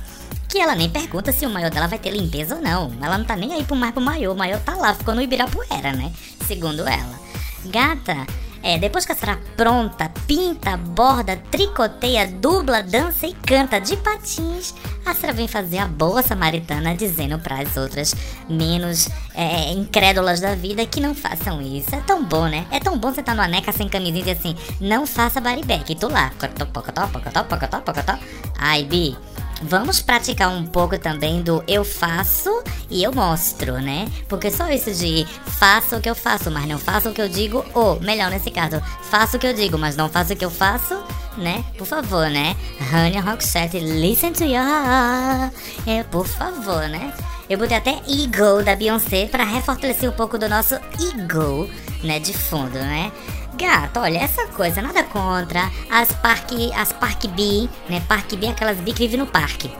[0.50, 2.92] que ela nem pergunta se o maiô dela vai ter limpeza ou não.
[3.00, 5.22] Ela não tá nem aí pro mais pro maiô, o maiô tá lá, ficou no
[5.22, 6.12] Ibirapuera, né?
[6.48, 7.20] Segundo ela.
[7.66, 8.26] Gata,
[8.64, 14.74] é, depois que a senhora pronta, pinta, borda, tricoteia, dubla, dança e canta de patins,
[15.06, 18.16] a senhora vem fazer a boa samaritana dizendo para as outras
[18.50, 21.94] menos é, incrédulas da vida que não façam isso.
[21.94, 22.66] É tão bom, né?
[22.72, 25.42] É tão bom você estar tá numa neca sem camisinha e dizer assim, não faça
[25.42, 25.92] baribeque.
[25.92, 28.18] E tu lá, pocotó, pocotó, pocotó, pocotó.
[28.58, 29.18] Ai, Bi,
[29.62, 32.50] Vamos praticar um pouco também do eu faço
[32.90, 34.08] e eu mostro, né?
[34.28, 35.26] Porque só isso de
[35.60, 38.52] faço o que eu faço, mas não faço o que eu digo, ou melhor nesse
[38.52, 41.02] caso, faço o que eu digo, mas não faço o que eu faço,
[41.38, 41.64] né?
[41.78, 42.56] Por favor, né?
[42.92, 44.64] Honey Roxette, listen to your
[45.88, 47.14] É, por favor, né?
[47.50, 51.70] Eu botei até Ego da Beyoncé para refortalecer um pouco do nosso ego,
[52.04, 52.20] né?
[52.20, 53.12] De fundo, né?
[53.56, 58.02] Gato, olha, essa coisa, nada contra as parque, as parque B, né?
[58.08, 59.72] Parque B, aquelas B que vivem no parque.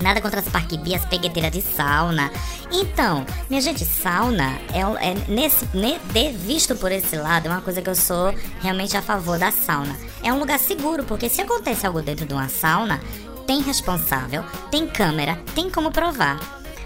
[0.00, 2.30] Nada contra as parque B, as pegueteiras de sauna.
[2.72, 7.60] Então, minha gente, sauna é, é nesse, ne, de, visto por esse lado, é uma
[7.60, 9.96] coisa que eu sou realmente a favor da sauna.
[10.22, 13.00] É um lugar seguro, porque se acontece algo dentro de uma sauna,
[13.46, 16.40] tem responsável, tem câmera, tem como provar.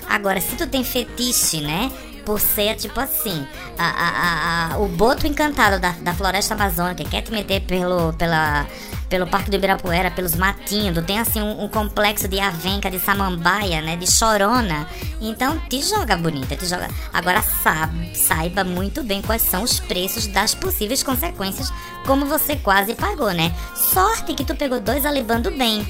[0.08, 1.90] Agora, se tu tem fetiche, né?
[2.26, 3.46] Por ser tipo assim,
[3.78, 8.66] a, a, a, o boto encantado da, da floresta amazônica quer te meter pelo, pela,
[9.08, 13.80] pelo Parque do Ibirapuera, pelos matinhos, tem assim um, um, complexo de avenca, de samambaia,
[13.80, 14.88] né, de chorona.
[15.20, 16.88] Então te joga bonita, te joga.
[17.12, 21.72] Agora sabe, saiba muito bem quais são os preços das possíveis consequências,
[22.04, 23.54] como você quase pagou, né?
[23.94, 25.86] Sorte que tu pegou dois alivando bem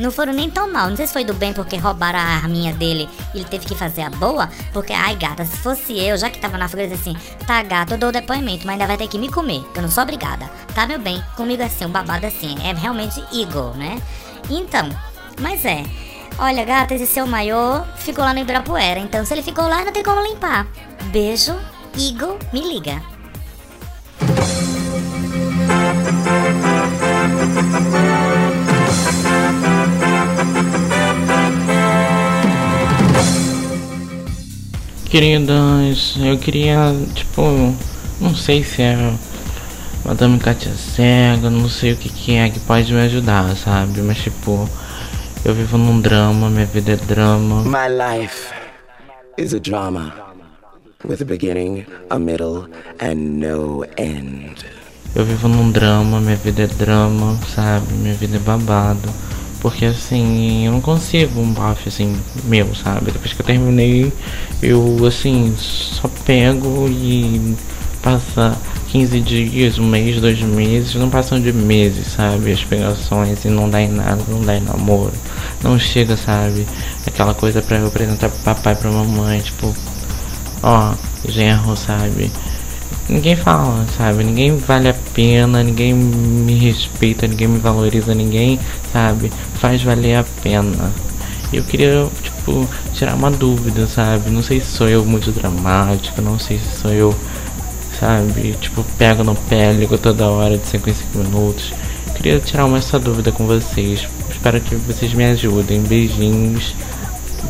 [0.00, 0.88] não foram nem tão mal.
[0.88, 3.74] Não sei se foi do bem porque roubaram a arminha dele e ele teve que
[3.74, 4.48] fazer a boa.
[4.72, 7.98] Porque, ai gata, se fosse eu, já que tava na fogueira, assim, tá gata, eu
[7.98, 9.64] dou o depoimento, mas ainda vai ter que me comer.
[9.74, 10.50] Eu não sou obrigada.
[10.74, 11.22] Tá, meu bem?
[11.36, 12.56] Comigo assim, um babado assim.
[12.62, 14.00] É realmente Eagle, né?
[14.48, 14.88] Então,
[15.40, 15.84] mas é.
[16.38, 18.98] Olha, gata, esse seu maiô ficou lá no Ibirapuera.
[18.98, 20.66] Então, se ele ficou lá, não tem como limpar.
[21.12, 21.54] Beijo,
[21.98, 23.02] Eagle, me liga.
[35.10, 37.42] Queridas, eu queria, tipo,
[38.20, 39.12] não sei se é
[40.04, 44.02] Madame Katia Cega, não sei o que, que é que pode me ajudar, sabe?
[44.02, 44.70] Mas, tipo,
[45.44, 47.64] eu vivo num drama, minha vida é drama.
[47.64, 48.54] My life
[49.36, 50.14] is a drama
[51.04, 52.68] with a beginning, a middle
[53.00, 54.64] and no end.
[55.16, 57.92] Eu vivo num drama, minha vida é drama, sabe?
[57.94, 59.08] Minha vida é babado.
[59.60, 63.10] Porque assim, eu não consigo um buff assim, meu, sabe?
[63.10, 64.12] Depois que eu terminei,
[64.62, 67.54] eu assim, só pego e
[68.02, 68.56] passa
[68.88, 72.52] 15 dias, um mês, dois meses, não passam de meses, sabe?
[72.52, 75.12] As pegações e não dá em nada, não dá em namoro.
[75.62, 76.66] Não chega, sabe?
[77.06, 79.74] Aquela coisa pra eu apresentar pro papai, pra mamãe, tipo,
[80.62, 80.94] ó,
[81.28, 82.32] genro, sabe?
[83.10, 84.22] Ninguém fala, sabe?
[84.22, 88.58] Ninguém vale a pena, ninguém me respeita, ninguém me valoriza, ninguém,
[88.92, 89.32] sabe?
[89.54, 90.92] Faz valer a pena.
[91.52, 94.30] Eu queria, tipo, tirar uma dúvida, sabe?
[94.30, 97.14] Não sei se sou eu muito dramático, não sei se sou eu,
[97.98, 98.56] sabe?
[98.60, 101.72] Tipo, pego no pé, ligo toda hora de 5 em 5 minutos.
[102.14, 104.06] Queria tirar uma essa dúvida com vocês.
[104.30, 105.80] Espero que vocês me ajudem.
[105.82, 106.74] Beijinhos.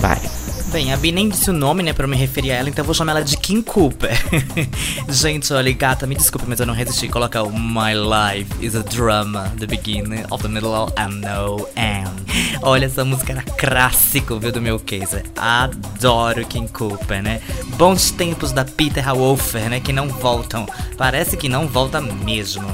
[0.01, 0.40] Bye.
[0.73, 2.83] Bem, a Bi nem disse o nome, né, pra eu me referir a ela, então
[2.83, 4.17] eu vou chamar ela de Kim Cooper.
[5.11, 8.83] Gente, olha, gata, me desculpe, mas eu não resisti colocar o My Life is a
[8.83, 12.61] Drama, the beginning of the middle and no end.
[12.63, 15.25] Olha, essa música era clássico, viu, do meu case.
[15.37, 17.41] Adoro Kim Cooper, né?
[17.77, 20.67] Bons tempos da Peter Hawolfer, né, que não voltam.
[20.97, 22.73] Parece que não volta mesmo.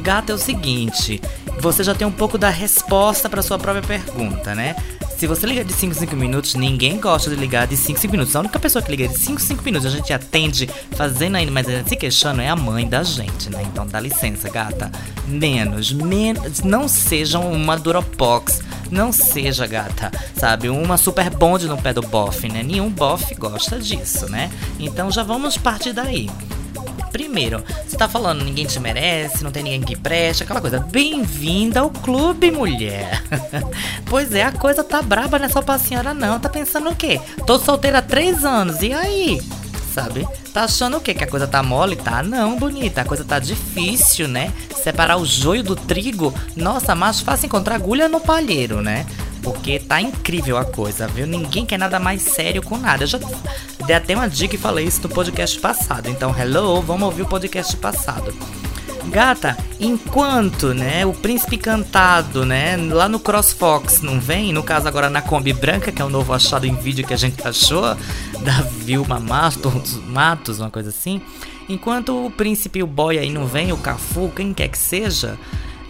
[0.00, 1.20] Gata, é o seguinte,
[1.60, 4.74] você já tem um pouco da resposta para sua própria pergunta, né?
[5.22, 8.00] Se você liga de 5 em 5 minutos, ninguém gosta de ligar de 5 em
[8.00, 8.34] 5 minutos.
[8.34, 11.52] A única pessoa que liga de 5 em 5 minutos, a gente atende fazendo ainda,
[11.52, 13.62] mas se queixando, é a mãe da gente, né?
[13.62, 14.90] Então dá licença, gata.
[15.28, 16.62] Menos, menos.
[16.64, 18.62] Não sejam uma Duropox.
[18.90, 20.68] Não seja, gata, sabe?
[20.68, 22.64] Uma super bonde no pé do bofe, né?
[22.64, 24.50] Nenhum bofe gosta disso, né?
[24.76, 26.28] Então já vamos partir daí.
[27.12, 30.80] Primeiro, você tá falando ninguém te merece, não tem ninguém que preste, aquela coisa.
[30.80, 33.22] Bem-vinda ao clube, mulher.
[34.06, 36.40] pois é, a coisa tá braba nessa pra senhora não.
[36.40, 37.20] Tá pensando o quê?
[37.46, 39.40] Tô solteira há três anos, e aí?
[39.92, 40.26] Sabe?
[40.54, 41.12] Tá achando o quê?
[41.12, 41.96] Que a coisa tá mole?
[41.96, 43.02] Tá não, bonita.
[43.02, 44.50] A coisa tá difícil, né?
[44.74, 46.32] Separar o joio do trigo.
[46.56, 49.04] Nossa, mais fácil encontrar agulha no palheiro, né?
[49.42, 51.26] Porque tá incrível a coisa, viu?
[51.26, 53.02] Ninguém quer nada mais sério com nada.
[53.02, 53.18] Eu já
[53.84, 56.08] dei até uma dica e falei isso no podcast passado.
[56.08, 58.32] Então, hello, vamos ouvir o podcast passado.
[59.06, 65.10] Gata, enquanto, né, o príncipe cantado, né, lá no CrossFox não vem, no caso agora
[65.10, 67.82] na Kombi Branca, que é o novo achado em vídeo que a gente achou,
[68.42, 71.20] da Vilma Matos, Matos, uma coisa assim.
[71.68, 75.36] Enquanto o príncipe e o boy aí não vem, o Cafu, quem quer que seja,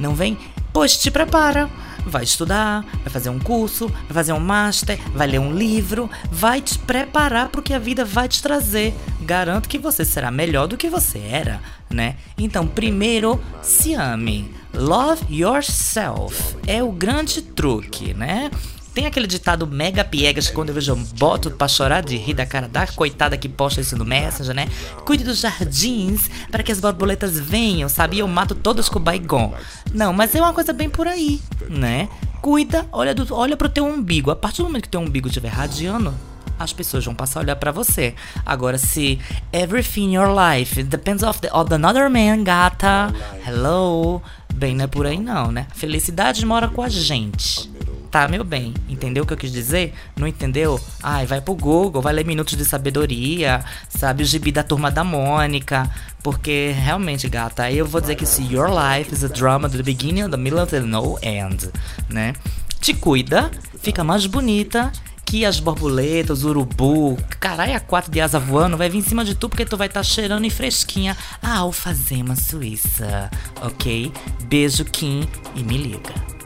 [0.01, 0.38] não vem,
[0.73, 1.69] pois te prepara
[2.07, 6.61] vai estudar, vai fazer um curso, vai fazer um master, vai ler um livro, vai
[6.61, 8.95] te preparar para o que a vida vai te trazer.
[9.21, 11.61] Garanto que você será melhor do que você era,
[11.91, 12.17] né?
[12.37, 14.53] Então, primeiro, se ame.
[14.75, 18.51] Love yourself é o grande truque, né?
[18.94, 22.44] Tem aquele ditado mega piegas que quando eu vejo boto pra chorar de rir da
[22.44, 24.68] cara da coitada que posta isso no Messenger, né?
[25.07, 28.18] Cuide dos jardins para que as borboletas venham, sabe?
[28.18, 29.55] Eu mato todas com baigon.
[29.94, 32.09] Não, mas é uma coisa bem por aí, né?
[32.42, 34.31] Cuida, olha, do, olha pro teu umbigo.
[34.31, 36.14] A partir do momento que teu umbigo estiver radiando,
[36.59, 38.14] as pessoas vão passar a olhar para você.
[38.44, 39.18] Agora, se
[39.52, 43.12] everything in your life depends of, the, of another man, gata,
[43.46, 44.20] hello,
[44.55, 45.66] bem, não é por aí não, né?
[45.74, 47.71] Felicidade mora com a gente.
[48.12, 49.94] Tá, meu bem, entendeu o que eu quis dizer?
[50.14, 50.79] Não entendeu?
[51.03, 54.22] Ai, vai pro Google, vai ler Minutos de Sabedoria, sabe?
[54.22, 55.90] O gibi da Turma da Mônica.
[56.22, 60.29] Porque, realmente, gata, eu vou dizer que se your life is a drama do beginning,
[60.29, 61.71] the middle, and no end,
[62.10, 62.35] né?
[62.83, 63.50] Te cuida,
[63.81, 64.92] fica mais bonita
[65.33, 69.35] Aqui as borboletas, urubu, caralho, a quatro de asa voando, vai vir em cima de
[69.35, 73.31] tu porque tu vai estar tá cheirando e fresquinha a alfazema suíça,
[73.63, 74.13] ok?
[74.44, 76.42] Beijo, Kim, e me liga.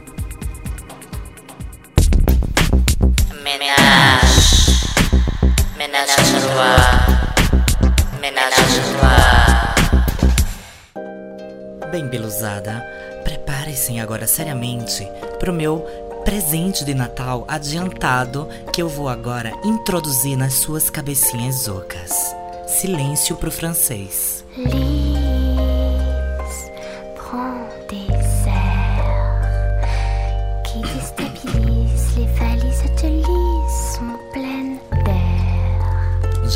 [11.89, 12.85] Bem, beluzada,
[13.23, 15.07] preparem-se agora seriamente
[15.39, 15.79] pro meu
[16.25, 22.35] presente de Natal adiantado que eu vou agora introduzir nas suas cabecinhas ocas.
[22.67, 24.43] Silêncio pro francês.
[24.57, 25.26] Lise,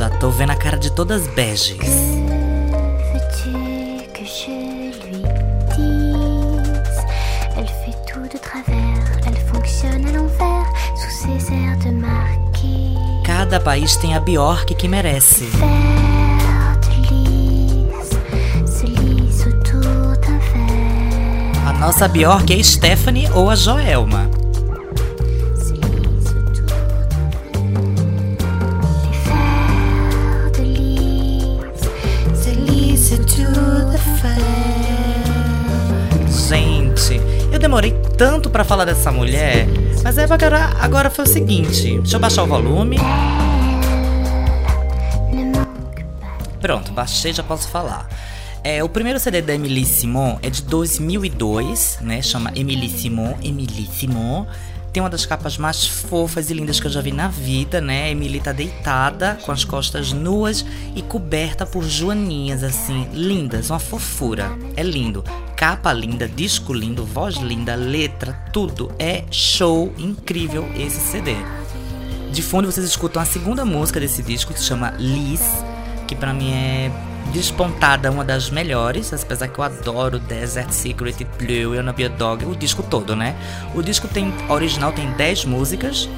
[0.01, 1.77] Já tô vendo a cara de todas beges.
[13.23, 15.47] Cada país tem a Bjork que merece.
[21.63, 24.40] A nossa Bjork é Stephanie ou a Joelma.
[37.71, 39.65] Demorei tanto para falar dessa mulher,
[40.03, 42.97] mas é agora, agora foi o seguinte: deixa eu baixar o volume.
[46.59, 48.09] Pronto, baixei, já posso falar.
[48.61, 52.21] É, o primeiro CD da Emily Simon é de 2002, né?
[52.21, 54.45] Chama Emily Simon, Emily Simon.
[54.91, 58.11] Tem uma das capas mais fofas e lindas que eu já vi na vida, né?
[58.11, 64.51] Emily tá deitada, com as costas nuas e coberta por joaninhas, assim, lindas, uma fofura.
[64.75, 65.23] É lindo.
[65.55, 68.91] Capa linda, disco lindo, voz linda, letra, tudo.
[68.99, 71.35] É show, incrível esse CD.
[72.31, 75.41] De fundo vocês escutam a segunda música desse disco, que se chama Liz,
[76.05, 76.91] que para mim é
[77.31, 82.45] despontada, uma das melhores, apesar que eu adoro Desert Secret, Blue, Eu Be a Dog,
[82.45, 83.35] o disco todo, né?
[83.73, 86.09] O disco tem original tem 10 músicas.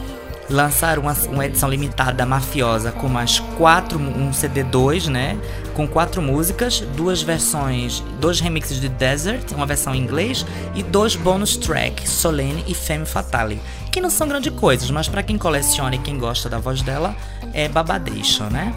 [0.49, 5.37] Lançaram uma, uma edição limitada mafiosa com mais quatro, um CD2, né?
[5.73, 10.45] Com quatro músicas, duas versões, dois remixes de Desert, uma versão em inglês
[10.75, 15.23] e dois bonus tracks, Solene e Femme Fatale, que não são grandes coisas, mas para
[15.23, 17.15] quem coleciona e quem gosta da voz dela,
[17.53, 18.75] é babadation, né?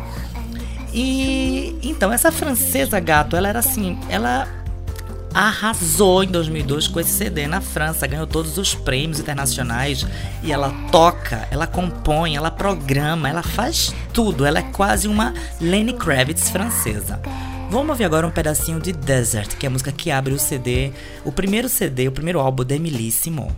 [0.96, 4.48] E então essa francesa gato, ela era assim, ela
[5.34, 10.06] arrasou em 2002 com esse CD na França, ganhou todos os prêmios internacionais
[10.42, 14.46] e ela toca, ela compõe, ela programa, ela faz tudo.
[14.46, 17.20] Ela é quase uma Lenny Kravitz francesa.
[17.70, 20.92] Vamos ouvir agora um pedacinho de Desert, que é a música que abre o CD,
[21.26, 23.50] o primeiro CD, o primeiro álbum de Emily Simon.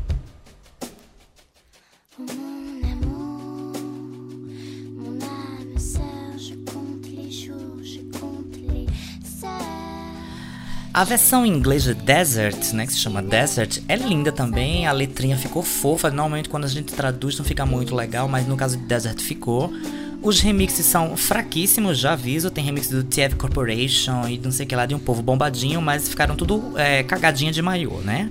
[10.99, 14.91] A versão em inglês de Desert, né, que se chama Desert, é linda também, a
[14.91, 16.11] letrinha ficou fofa.
[16.11, 19.73] Normalmente quando a gente traduz não fica muito legal, mas no caso de Desert ficou.
[20.21, 22.51] Os remixes são fraquíssimos, já aviso.
[22.51, 25.81] Tem remix do TF Corporation e não sei o que lá de um povo bombadinho,
[25.81, 28.29] mas ficaram tudo é, cagadinha de maiô, né?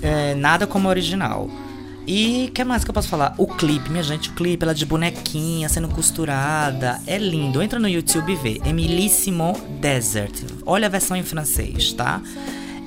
[0.00, 1.50] É, nada como original.
[2.06, 3.34] E que mais que eu posso falar?
[3.36, 7.00] O clipe, minha gente, o clipe, ela de bonequinha sendo costurada.
[7.04, 7.60] É lindo.
[7.60, 8.60] Entra no YouTube e vê.
[8.64, 10.44] Emilissimo Desert.
[10.64, 12.20] Olha a versão em francês, tá?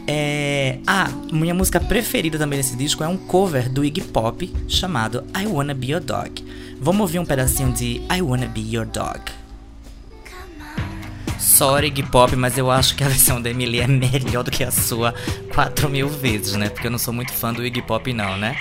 [0.07, 0.79] É...
[0.87, 5.45] Ah, minha música preferida também nesse disco é um cover do Iggy Pop chamado I
[5.45, 6.43] Wanna Be Your Dog.
[6.79, 9.19] Vamos ouvir um pedacinho de I Wanna Be Your Dog.
[11.37, 14.63] Sorry, Iggy Pop, mas eu acho que a versão da Emily é melhor do que
[14.63, 15.13] a sua
[15.53, 16.69] 4 mil vezes, né?
[16.69, 18.55] Porque eu não sou muito fã do Iggy Pop, não, né?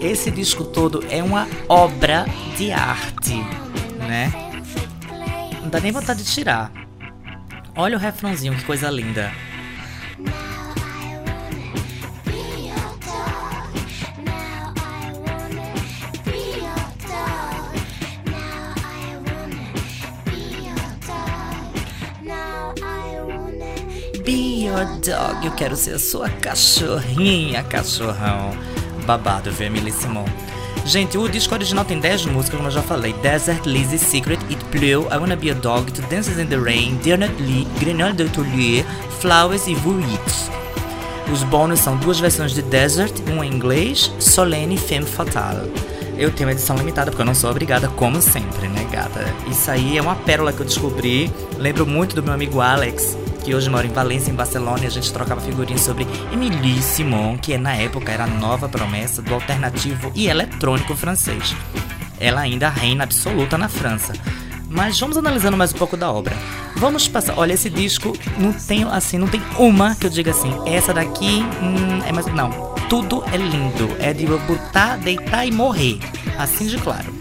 [0.00, 2.24] Esse disco todo é uma obra
[2.56, 3.34] de arte,
[4.06, 4.32] né?
[5.60, 6.72] Não dá nem vontade de tirar.
[7.76, 9.32] Olha o refrãozinho, que coisa linda.
[24.24, 28.77] Be your dog, eu quero ser sua cachorrinha, cachorrão.
[29.08, 30.26] Babado, viu, Emily Simon?
[30.84, 34.62] Gente, o disco original tem 10 músicas, como eu já falei: Desert, Lizzy, Secret, It
[34.70, 38.22] Blew, I Wanna Be a Dog, To Dances in the Rain, Dear Not Lee, Grenade
[38.22, 38.84] de Toulier,
[39.18, 40.20] Flowers e Vuit.
[41.32, 45.72] Os bônus são duas versões de Desert, uma em inglês, Solene Femme Fatale.
[46.18, 49.24] Eu tenho edição limitada porque eu não sou obrigada, como sempre, né, gata?
[49.50, 51.32] Isso aí é uma pérola que eu descobri.
[51.56, 53.16] Lembro muito do meu amigo Alex,
[53.48, 57.38] que hoje mora em Valência, em Barcelona, e a gente trocava figurinhas sobre Emilie Simon,
[57.38, 61.56] que na época era a nova promessa do alternativo e eletrônico francês.
[62.20, 64.12] Ela ainda reina absoluta na França.
[64.68, 66.36] Mas vamos analisando mais um pouco da obra.
[66.76, 67.38] Vamos passar.
[67.38, 71.42] Olha, esse disco não tem assim, não tem uma que eu diga assim, essa daqui
[71.62, 72.26] hum, é mais.
[72.26, 72.50] Não.
[72.90, 73.88] Tudo é lindo.
[73.98, 75.98] É de botar, deitar e morrer.
[76.36, 77.17] Assim de claro.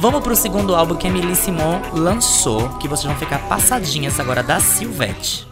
[0.00, 4.42] Vamos pro segundo álbum que a Emily Simon lançou, que vocês vão ficar passadinhas agora
[4.42, 5.46] da Silvete.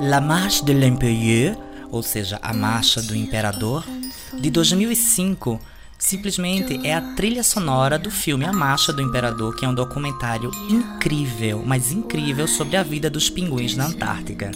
[0.00, 1.56] La Marche de l'Impérieux,
[1.92, 3.84] ou seja, A Marcha do Imperador,
[4.34, 5.60] de 2005,
[5.98, 10.50] simplesmente é a trilha sonora do filme A Marcha do Imperador, que é um documentário
[10.68, 14.50] incrível, mas incrível sobre a vida dos pinguins na Antártica.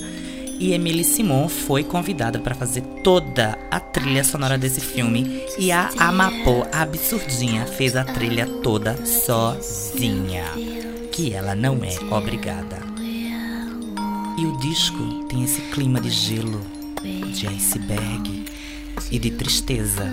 [0.59, 5.89] E Emily Simon foi convidada para fazer toda a trilha sonora desse filme e a
[5.99, 10.45] Amapô Absurdinha fez a trilha toda sozinha,
[11.13, 12.79] que ela não é obrigada.
[14.37, 16.61] E o disco tem esse clima de gelo,
[17.33, 18.45] de iceberg
[19.11, 20.05] e de tristeza.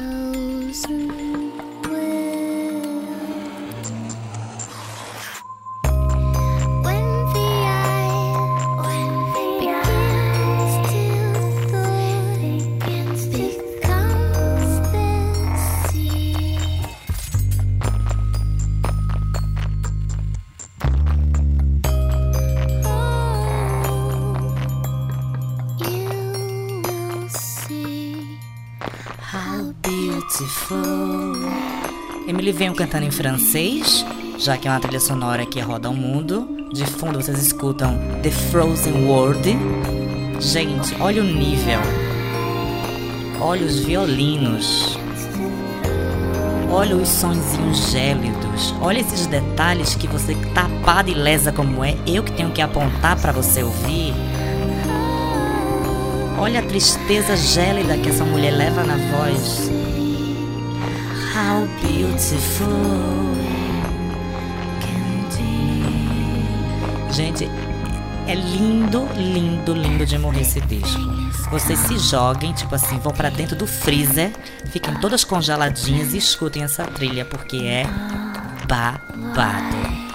[32.27, 34.05] Emily veio cantando em francês,
[34.37, 36.67] já que é uma trilha sonora que roda o mundo.
[36.73, 39.57] De fundo vocês escutam The Frozen World.
[40.41, 41.79] Gente, olha o nível.
[43.39, 44.99] Olha os violinos.
[46.69, 48.75] Olha os sonzinhos gélidos.
[48.81, 53.17] Olha esses detalhes que você tapada e lesa como é, eu que tenho que apontar
[53.21, 54.13] para você ouvir.
[56.37, 59.86] Olha a tristeza gélida que essa mulher leva na voz.
[61.37, 62.65] How beautiful
[67.11, 67.47] Gente,
[68.25, 70.99] é lindo, lindo, lindo de morrer esse disco.
[71.51, 74.31] Vocês se joguem, tipo assim, vão para dentro do freezer,
[74.71, 77.85] fiquem todas congeladinhas e escutem essa trilha, porque é
[78.67, 80.07] babado.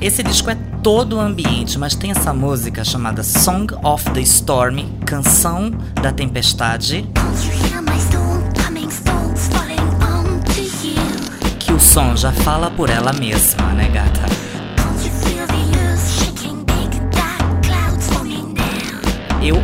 [0.00, 5.01] Esse disco é todo o ambiente, mas tem essa música chamada Song of the Storm,
[5.12, 5.70] Canção
[6.02, 7.06] da Tempestade.
[11.58, 14.22] Que o som já fala por ela mesma, né, gata?
[19.42, 19.56] Eu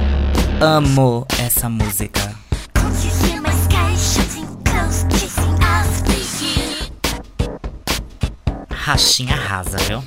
[0.60, 2.30] amo essa música.
[8.70, 10.04] Rachinha arrasa, viu?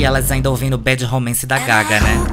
[0.00, 2.24] E elas ainda ouvindo Bad Romance da Gaga, né?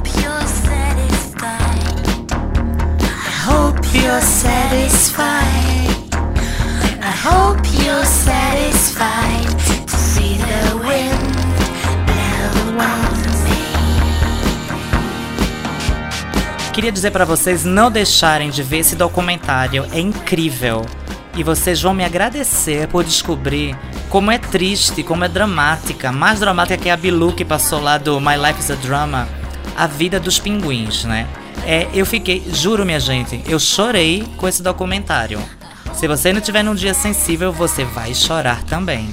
[16.72, 20.86] Queria dizer para vocês não deixarem de ver esse documentário, é incrível.
[21.38, 23.78] E vocês vão me agradecer por descobrir
[24.10, 28.20] como é triste, como é dramática, mais dramática que a Bilu que passou lá do
[28.20, 29.28] My Life is a Drama,
[29.76, 31.28] a vida dos pinguins, né?
[31.64, 35.40] É, eu fiquei, juro minha gente, eu chorei com esse documentário.
[35.94, 39.08] Se você não tiver num dia sensível, você vai chorar também.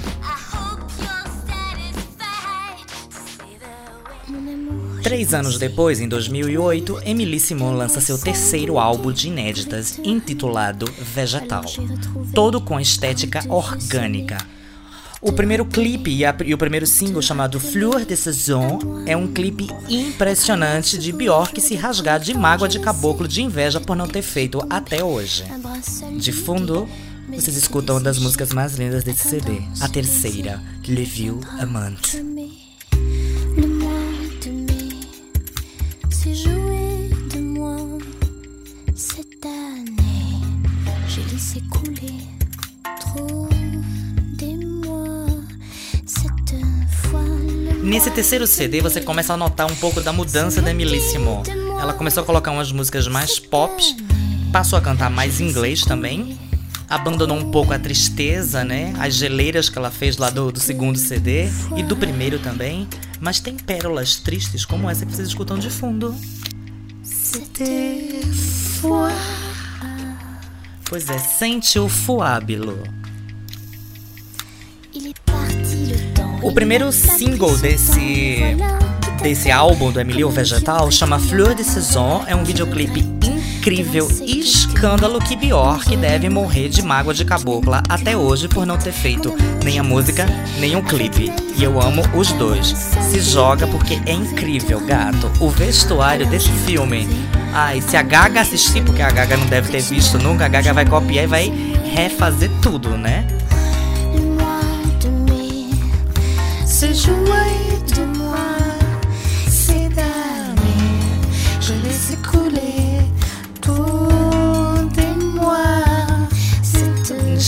[5.06, 11.64] Três anos depois, em 2008, Emily Simon lança seu terceiro álbum de inéditas, intitulado Vegetal,
[12.34, 14.40] todo com estética orgânica.
[15.22, 19.32] O primeiro clipe e, a, e, o primeiro single, chamado Fleur de Saison, é um
[19.32, 24.24] clipe impressionante de Bjork se rasgar de mágoa de caboclo de inveja por não ter
[24.24, 25.44] feito até hoje.
[26.18, 26.90] De fundo,
[27.30, 32.26] vocês escutam uma das músicas mais lindas desse CD, a terceira, Le Vieux Amante.
[36.26, 37.78] s'est joué de moi
[38.96, 40.42] cette année.
[41.08, 42.18] J'ai laissé couler
[43.00, 43.48] trop
[44.34, 45.28] des mois
[46.08, 46.60] cette
[46.90, 47.22] fois.
[47.84, 51.44] Nesse terceiro CD você começa a notar um pouco da mudança da Emilíssimo.
[51.80, 53.72] Ela começou a colocar umas músicas mais pop,
[54.52, 56.40] passou a cantar mais inglês também
[56.90, 58.94] abandonou um pouco a tristeza, né?
[59.00, 62.88] As geleiras que ela fez lá do, do segundo CD e do primeiro também.
[63.20, 66.16] Mas tem pérolas tristes como essa que vocês escutam de fundo.
[70.88, 72.84] Pois é, sente o fuábilo.
[76.42, 78.56] O primeiro single desse
[79.22, 82.24] desse álbum do Emilio Vegetal chama Fleur de Saison.
[82.28, 84.44] É um videoclipe incrível e
[84.76, 89.34] escândalo que Bjork deve morrer de mágoa de cabocla até hoje por não ter feito
[89.64, 90.26] nem a música,
[90.60, 91.32] nem o clipe.
[91.58, 92.68] E eu amo os dois.
[93.10, 95.32] Se joga porque é incrível, gato.
[95.40, 97.08] O vestuário desse filme.
[97.54, 100.74] Ai, se a Gaga assistir, porque a Gaga não deve ter visto nunca, a Gaga
[100.74, 101.54] vai copiar e vai
[101.96, 103.26] refazer tudo, né?
[106.66, 106.94] Se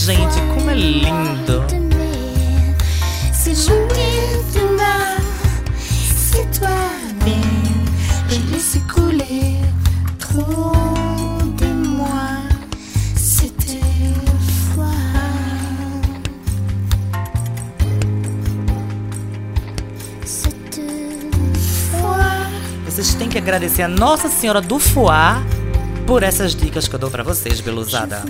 [0.07, 1.65] Gente, como é lindo!
[3.33, 3.71] Se je
[8.49, 9.59] laisse couler
[10.17, 10.71] trop
[11.57, 12.39] de moi.
[13.17, 13.81] C'était
[14.71, 14.85] foi.
[22.85, 25.43] Vocês têm que agradecer a Nossa Senhora do Fuá
[26.05, 28.23] por essas dicas que eu dou pra vocês, beluzada.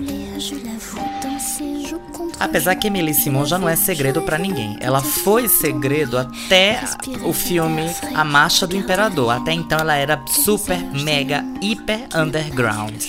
[2.39, 4.77] Apesar que Emily Simon já não é segredo pra ninguém.
[4.79, 6.81] Ela foi segredo até
[7.23, 9.31] o filme A Marcha do Imperador.
[9.31, 13.03] Até então ela era super, mega, hiper underground.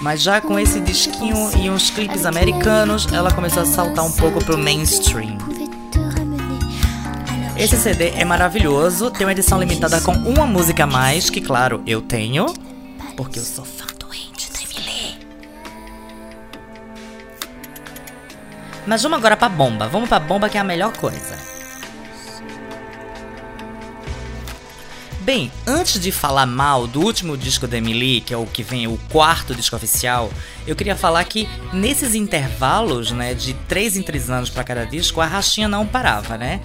[0.00, 4.44] Mas já com esse disquinho e uns clipes americanos, ela começou a saltar um pouco
[4.44, 5.38] pro mainstream.
[7.56, 11.80] Esse CD é maravilhoso, tem uma edição limitada com uma música a mais, que claro,
[11.86, 12.46] eu tenho,
[13.16, 13.91] porque eu sou fã
[18.86, 21.52] Mas vamos agora pra bomba, vamos pra bomba que é a melhor coisa.
[25.20, 28.88] Bem, antes de falar mal do último disco da Emily, que é o que vem
[28.88, 30.28] o quarto disco oficial,
[30.66, 35.20] eu queria falar que nesses intervalos, né, de 3 em 3 anos para cada disco,
[35.20, 36.60] a rachinha não parava, né?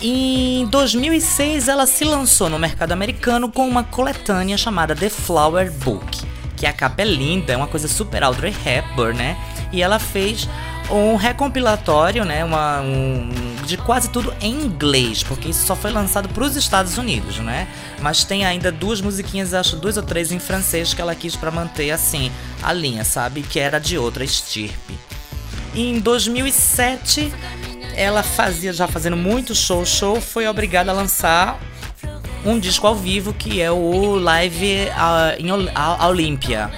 [0.00, 6.22] Em 2006, ela se lançou no mercado americano com uma coletânea chamada The Flower Book,
[6.56, 9.36] que a capa é linda, é uma coisa super Audrey Hepburn, né?
[9.70, 10.48] E ela fez
[10.90, 13.30] um recompilatório, né, uma, um,
[13.64, 17.68] de quase tudo em inglês, porque isso só foi lançado para os Estados Unidos, né?
[18.00, 21.50] Mas tem ainda duas musiquinhas, acho duas ou três em francês que ela quis para
[21.50, 22.32] manter assim
[22.62, 23.42] a linha, sabe?
[23.42, 24.98] Que era de outra estirpe.
[25.74, 27.32] Em 2007,
[27.94, 31.60] ela fazia já fazendo muito show, show, foi obrigada a lançar
[32.44, 35.60] um disco ao vivo que é o Live uh, em Ol
[36.08, 36.70] Olímpia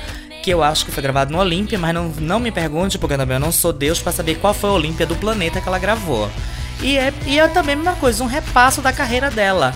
[0.42, 3.36] que eu acho que foi gravado no Olímpia, mas não, não me pergunte, porque também
[3.36, 6.30] eu não sou Deus para saber qual foi a Olímpia do planeta que ela gravou.
[6.82, 9.74] E é, e é também a mesma coisa, um repasso da carreira dela.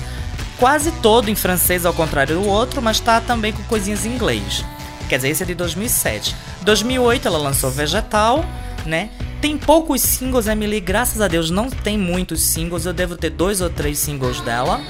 [0.58, 4.64] Quase todo em francês, ao contrário do outro, mas tá também com coisinhas em inglês.
[5.08, 6.34] Quer dizer, esse é de 2007.
[6.62, 8.44] 2008 ela lançou Vegetal,
[8.86, 9.10] né?
[9.40, 13.60] Tem poucos singles, Emily, graças a Deus não tem muitos singles, eu devo ter dois
[13.60, 14.80] ou três singles dela.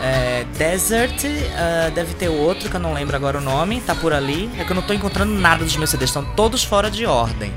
[0.00, 4.12] É, Desert, uh, deve ter outro que eu não lembro agora o nome, tá por
[4.12, 4.48] ali.
[4.58, 7.52] É que eu não tô encontrando nada dos meus CDs, estão todos fora de ordem.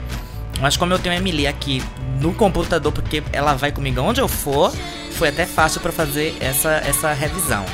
[0.60, 1.84] Mas como eu tenho a Emily aqui
[2.20, 4.72] no computador, porque ela vai comigo onde eu for,
[5.12, 7.66] foi até fácil para fazer essa, essa revisão.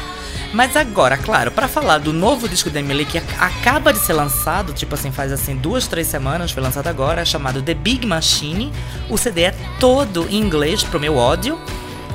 [0.53, 4.71] Mas agora, claro, para falar do novo disco da Emily que acaba de ser lançado,
[4.71, 8.71] tipo assim, faz assim duas, três semanas, foi lançado agora, é chamado The Big Machine.
[9.09, 11.59] O CD é todo em inglês pro meu ódio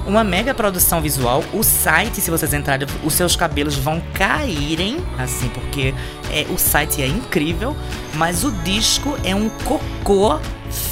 [0.07, 1.45] uma mega produção visual.
[1.53, 5.95] O site, se vocês entrarem, os seus cabelos vão caírem, assim, porque
[6.31, 7.77] é, o site é incrível,
[8.15, 10.39] mas o disco é um cocô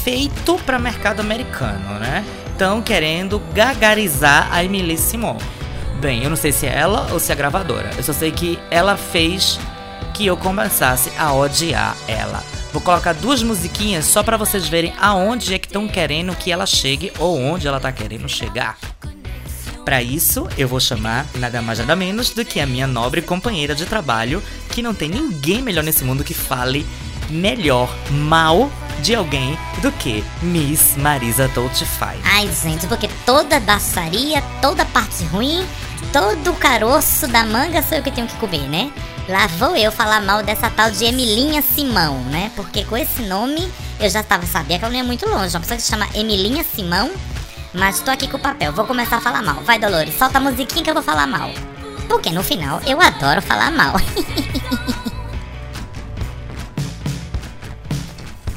[0.03, 2.23] feito para mercado americano, né?
[2.51, 5.37] Estão querendo gagarizar a Emily Simon.
[5.99, 7.91] Bem, eu não sei se é ela ou se é a gravadora.
[7.97, 9.59] Eu só sei que ela fez
[10.13, 12.43] que eu começasse a odiar ela.
[12.71, 16.65] Vou colocar duas musiquinhas só para vocês verem aonde é que estão querendo que ela
[16.65, 18.77] chegue ou onde ela tá querendo chegar.
[19.83, 23.73] Para isso, eu vou chamar nada mais nada menos do que a minha nobre companheira
[23.73, 26.85] de trabalho, que não tem ninguém melhor nesse mundo que fale
[27.29, 28.71] melhor mal
[29.01, 32.19] de alguém do que Miss Marisa Dolcefy.
[32.23, 35.65] Ai, gente, porque toda baçaria, toda parte ruim,
[36.11, 38.91] todo caroço da manga sou eu que tenho que comer, né?
[39.27, 42.51] Lá vou eu falar mal dessa tal de Emilinha Simão, né?
[42.55, 43.67] Porque com esse nome
[43.99, 45.55] eu já estava sabia que ela não ia muito longe.
[45.55, 47.11] Uma pessoa que se chama Emilinha Simão
[47.73, 49.55] Mas tô aqui com o papel, vou começar a falar mal.
[49.63, 51.49] Vai, Dolores, solta a musiquinha que eu vou falar mal.
[52.07, 53.95] Porque no final eu adoro falar mal.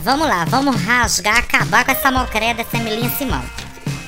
[0.03, 3.43] vamos lá, vamos rasgar, acabar com essa mocreia dessa Emilinha Simão.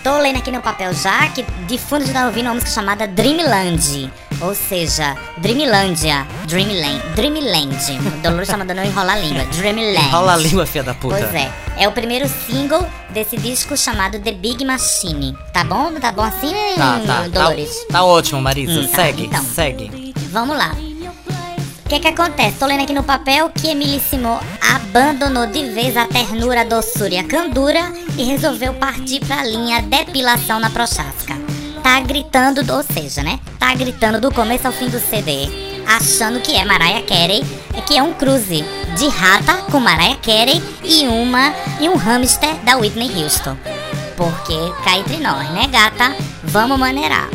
[0.03, 3.07] Tô lendo aqui no papel já que de fundo já tá ouvindo uma música chamada
[3.07, 4.13] Dreamland.
[4.41, 6.27] Ou seja, Dreamlandia.
[6.47, 7.03] Dreamland.
[7.15, 7.77] Dreamland.
[8.07, 9.45] O Dolores tá mandando eu enrolar a língua.
[9.47, 9.97] Dreamland.
[9.97, 11.17] Enrola a língua, filha da puta.
[11.17, 11.51] Pois é.
[11.79, 15.37] É o primeiro single desse disco chamado The Big Machine.
[15.53, 15.93] Tá bom?
[15.95, 17.29] Tá bom assim, Tá, tá.
[17.29, 17.71] Dolores?
[17.87, 18.81] Tá, tá ótimo, Marisa.
[18.81, 19.45] Hum, tá, segue, então.
[19.45, 20.15] segue.
[20.31, 20.73] Vamos lá.
[20.75, 22.57] O que que acontece?
[22.59, 24.41] Tô lendo aqui no papel que Emilissimo
[24.75, 29.81] abandonou de vez a ternura, a doçura e a candura e resolveu partir pra linha
[29.83, 31.46] depilação na prochasca.
[31.87, 33.39] Tá gritando, ou seja, né?
[33.61, 35.49] Tá gritando do começo ao fim do CD,
[35.87, 37.45] achando que é Mariah Carey,
[37.87, 38.65] que é um cruze
[38.99, 43.57] de rata com Mariah Carey e uma e um hamster da Whitney Houston.
[44.17, 46.17] Porque cá entre nós, né, gata?
[46.43, 47.31] Vamos maneirar.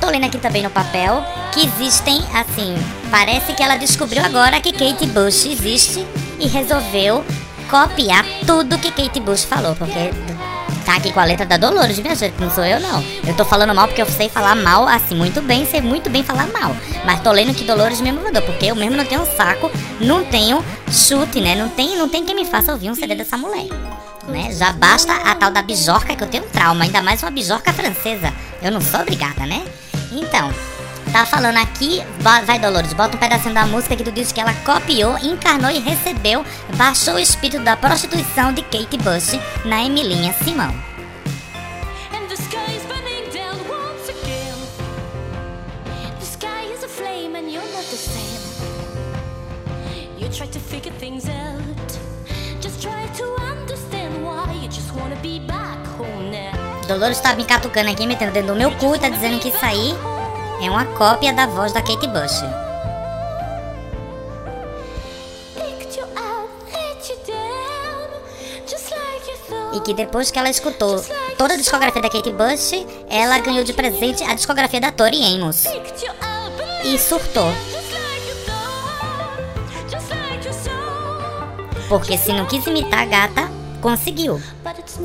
[0.00, 2.76] Tô lendo aqui também no papel que existem, assim,
[3.10, 6.06] parece que ela descobriu agora que Kate Bush existe
[6.38, 7.24] e resolveu
[7.68, 10.12] copiar tudo que Kate Bush falou, porque
[10.90, 13.04] tá aqui com a letra da Dolores, minha gente, não sou eu não.
[13.24, 16.24] Eu tô falando mal porque eu sei falar mal, assim, muito bem, sei muito bem
[16.24, 16.74] falar mal.
[17.04, 19.70] Mas tô lendo que Dolores mesmo mandou, porque eu mesmo não tenho saco,
[20.00, 21.54] não tenho chute, né?
[21.54, 23.68] Não tem, não tem quem me faça ouvir um CD dessa mulher.
[24.26, 24.52] Né?
[24.52, 28.32] Já basta a tal da bijorca que eu tenho trauma, ainda mais uma bijorca francesa.
[28.60, 29.64] Eu não sou obrigada, né?
[30.10, 30.52] Então,
[31.12, 34.40] tá falando aqui, va- vai Dolores, bota um pedacinho da música que tu disse que
[34.40, 36.44] ela copiou, encarnou e recebeu,
[36.76, 40.72] baixou o espírito da prostituição de Kate Bush na Emilinha Simão.
[56.86, 59.94] Dolores tá me catucando aqui, metendo dentro do meu cu tá dizendo que isso aí
[60.62, 62.42] é uma cópia da voz da Kate Bush.
[69.72, 71.02] E que depois que ela escutou
[71.38, 75.64] toda a discografia da Kate Bush, ela ganhou de presente a discografia da Tori Amos.
[76.84, 77.52] E surtou.
[81.88, 84.40] Porque se não quis imitar a gata, conseguiu.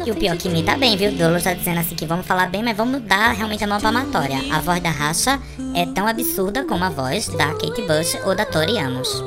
[0.05, 1.11] E o pior to que imita bem, viu?
[1.11, 4.37] Dolores tá dizendo assim que vamos falar bem, mas vamos dar realmente a mão palmatória.
[4.53, 5.39] A voz da Racha
[5.73, 9.23] é tão absurda como a voz da Kate Bush ou da Tori Amos.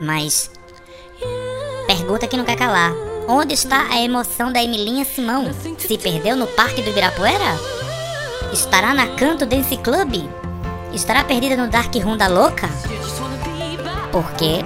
[0.00, 0.50] Mas
[1.86, 2.92] pergunta que não quer calar.
[3.28, 5.46] Onde está a emoção da Emilinha Simão?
[5.78, 7.56] Se perdeu no Parque do Ibirapuera?
[8.52, 10.28] Estará na Canto Dance Club?
[10.92, 12.68] Estará perdida no Dark Room da Louca?
[14.10, 14.64] Porque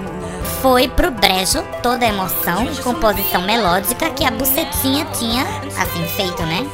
[0.65, 5.43] foi pro brejo toda a emoção e composição melódica que a bucetinha tinha,
[5.79, 6.67] assim, feito, né?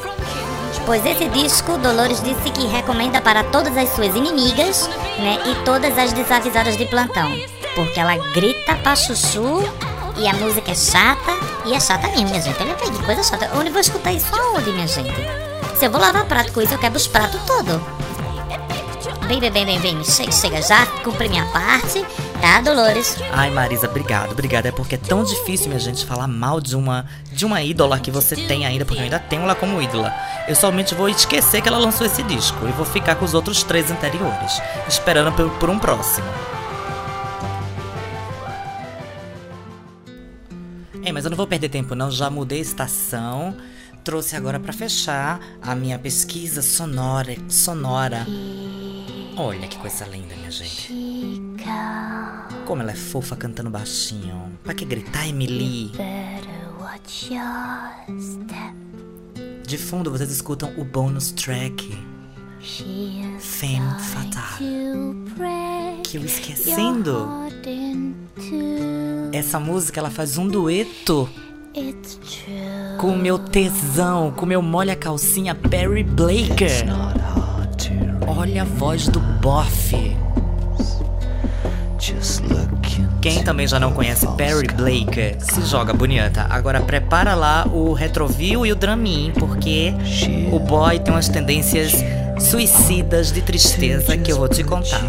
[0.86, 4.88] Pois esse disco, Dolores disse que recomenda para todas as suas inimigas,
[5.18, 5.38] né?
[5.44, 7.30] E todas as desavisadas de plantão.
[7.74, 9.62] Porque ela grita pra chuchu
[10.16, 11.32] e a música é chata.
[11.66, 12.62] E é chata mesmo, minha gente.
[12.62, 13.50] Olha que coisa chata.
[13.54, 15.12] Onde vou escutar isso aonde, minha gente?
[15.76, 17.78] Se eu vou lavar prato com isso, eu quebro os pratos todos.
[19.28, 20.02] Vem, vem, vem, vem, vem.
[20.02, 20.62] Chega, chega.
[20.62, 22.02] Já cumpri minha parte,
[22.42, 23.16] tá, Dolores?
[23.30, 24.66] Ai, Marisa, obrigado, obrigado.
[24.66, 28.10] É porque é tão difícil, minha gente, falar mal de uma de uma ídola que
[28.10, 30.12] você tem ainda, porque eu ainda tenho ela como ídola.
[30.48, 33.62] Eu somente vou esquecer que ela lançou esse disco e vou ficar com os outros
[33.62, 36.26] três anteriores, esperando por, por um próximo.
[41.04, 43.56] É, mas eu não vou perder tempo não, já mudei a estação.
[44.04, 48.26] Trouxe agora pra fechar a minha pesquisa sonora, sonora.
[49.36, 51.41] Olha que coisa linda, minha gente.
[52.66, 54.52] Como ela é fofa cantando baixinho.
[54.62, 55.92] Pra que gritar, Emily?
[59.66, 61.96] De fundo vocês escutam o bônus track
[63.40, 64.64] Femme Fatale.
[66.04, 67.28] Que eu esquecendo.
[69.32, 71.28] Essa música ela faz um dueto
[72.98, 76.84] com o meu tesão, com o meu molha calcinha Perry Blaker.
[78.26, 80.01] Olha a voz do bofe.
[83.20, 86.46] Quem também já não conhece Perry Blaker, se joga bonita.
[86.50, 89.94] Agora prepara lá o retroview e o dramin, porque
[90.50, 91.92] o boy tem umas tendências
[92.40, 95.02] suicidas de tristeza que eu vou te contar.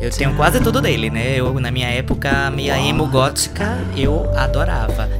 [0.00, 1.34] Eu tenho quase tudo dele, né?
[1.36, 5.10] Eu, na minha época, meia emo gótica, eu adorava.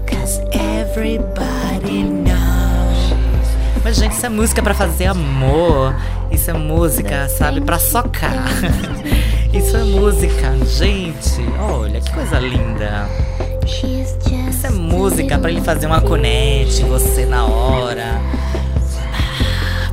[3.85, 5.95] Mas, gente, isso é música pra fazer amor.
[6.31, 8.33] Isso é música, sabe, pra socar.
[9.53, 11.41] Isso é música, gente.
[11.59, 13.09] Olha que coisa linda.
[13.67, 18.21] Isso é música pra ele fazer uma conete você na hora.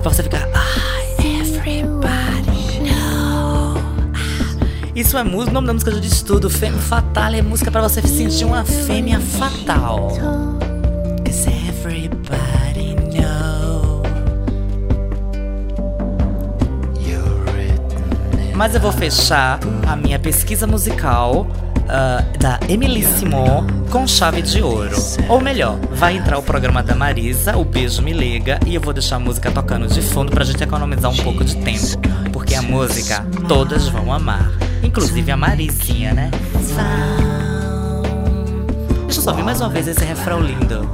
[0.01, 0.47] pra você ficar.
[0.53, 0.78] Ah,
[4.95, 6.49] Isso é música, o nome da música já diz tudo.
[6.49, 10.12] Fêmea Fatal é música pra você sentir uma fêmea fatal.
[18.58, 21.45] Mas eu vou fechar a minha pesquisa musical
[21.88, 24.97] ah, da Emily Simon com chave de ouro.
[25.30, 28.93] Ou melhor, vai entrar o programa da Marisa, o Beijo Me Liga, e eu vou
[28.93, 31.99] deixar a música tocando de fundo pra gente economizar um pouco de tempo.
[32.34, 34.51] Porque a música todas vão amar.
[34.82, 36.32] Inclusive a Marizinha, né?
[39.05, 40.89] Deixa eu só ouvir mais uma vez esse refrão lindo.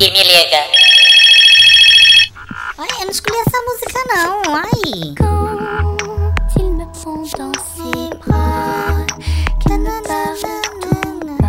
[0.00, 0.62] E me liga.
[2.78, 4.42] Ai, eu não escolhi essa música não.
[4.54, 5.14] Ai.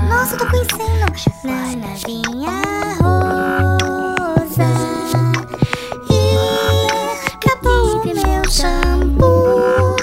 [0.09, 1.05] Nossa, eu tô conhecendo.
[1.77, 2.57] Na vinha
[2.99, 4.69] rosa.
[6.09, 6.19] E
[7.35, 9.95] acabou meu shampoo.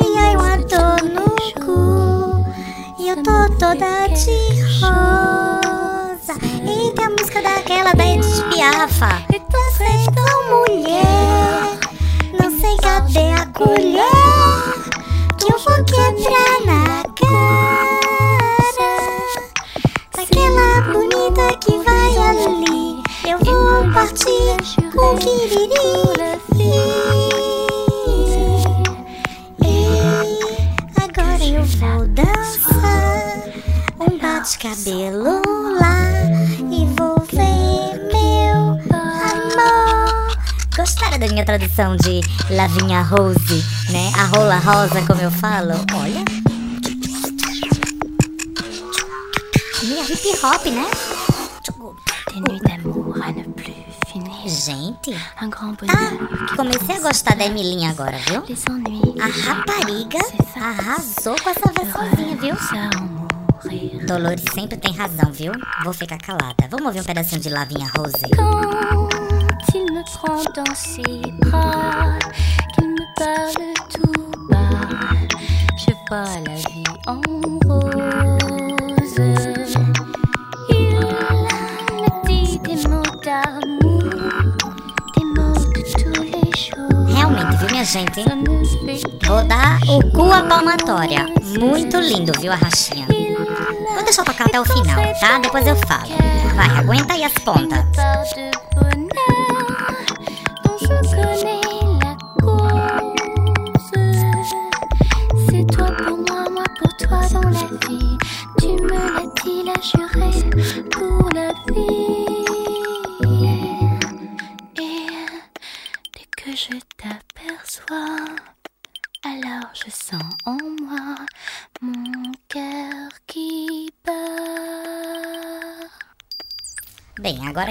[0.00, 1.28] E aí uma dor no
[1.64, 2.44] cu.
[2.98, 4.63] E eu tô toda de
[8.64, 9.22] Piafa.
[9.28, 11.76] Você tão mulher.
[12.40, 14.08] Não sei cadê a colher.
[15.36, 18.94] Que eu vou quebrar na cara.
[20.16, 23.02] Aquela bonita que vai ali.
[23.28, 24.56] Eu vou partir
[24.92, 25.18] com
[29.60, 29.76] E
[31.02, 33.42] agora eu vou dançar
[34.00, 35.03] um bate-cabelo
[41.44, 44.10] Minha tradução de Lavinha Rose, né?
[44.16, 45.74] A rola rosa, como eu falo?
[45.94, 46.24] Olha.
[49.82, 50.86] Meio hip hop, né?
[54.48, 55.12] Gente,
[55.86, 56.56] tá.
[56.56, 58.42] Comecei a gostar da Emilinha agora, viu?
[59.20, 60.20] A rapariga
[60.56, 62.56] arrasou com essa versãozinha, viu?
[63.64, 64.06] Mourir.
[64.06, 65.52] Dolores sempre tem razão, viu?
[65.84, 66.68] Vou ficar calada.
[66.70, 68.12] Vamos ouvir um pedacinho de Lavinha Rose?
[68.36, 69.08] Quand
[69.74, 71.02] il me prend dans ses
[71.38, 72.18] bras,
[72.74, 74.80] qu'il me parle tout bas,
[75.76, 77.20] je vois la vie en
[77.68, 79.14] rose.
[80.70, 84.02] Il me dit des mots d'amour,
[85.14, 87.06] des mots de tous les jours.
[87.08, 88.24] Realmente, viu, minha gente?
[89.26, 91.26] Vou dar o cu à palmatória.
[91.58, 93.13] Muito lindo, viu, a rachinha?
[94.14, 95.38] Vou deixar eu tocar até o final, tá?
[95.38, 96.06] Depois eu falo.
[96.54, 97.84] Vai, aguenta aí as pontas.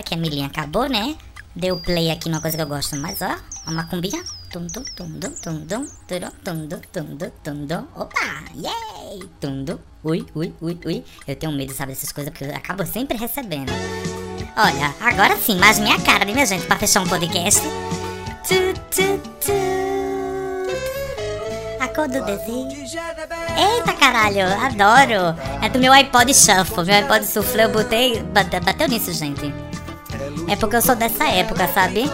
[0.03, 1.15] Que a Milinha acabou, né?
[1.55, 3.35] Deu play aqui numa coisa que eu gosto mais, ó.
[3.67, 4.23] Uma cumbinha.
[4.51, 7.87] Tum, tum, tum, tum, tum, tum, tum, tum, tum, tum, tum, tum.
[7.95, 8.43] Opa!
[8.55, 9.19] Yay!
[9.39, 9.77] Tum, tum.
[10.03, 11.03] Ui, ui, ui, ui.
[11.27, 13.71] Eu tenho medo, sabe, dessas coisas, porque eu acabo sempre recebendo.
[14.57, 17.61] Olha, agora sim, mais minha cara, né, minha gente, pra fechar um podcast.
[18.47, 19.53] Tu, tu, tu.
[21.79, 22.97] A cor do desejo.
[23.57, 25.37] Eita caralho, adoro.
[25.63, 26.85] É do meu iPod Shuffle.
[26.85, 28.21] Meu iPod Shuffle eu botei.
[28.23, 29.51] bate- Bateu nisso, gente.
[30.47, 32.09] É porque eu sou dessa época, sabe?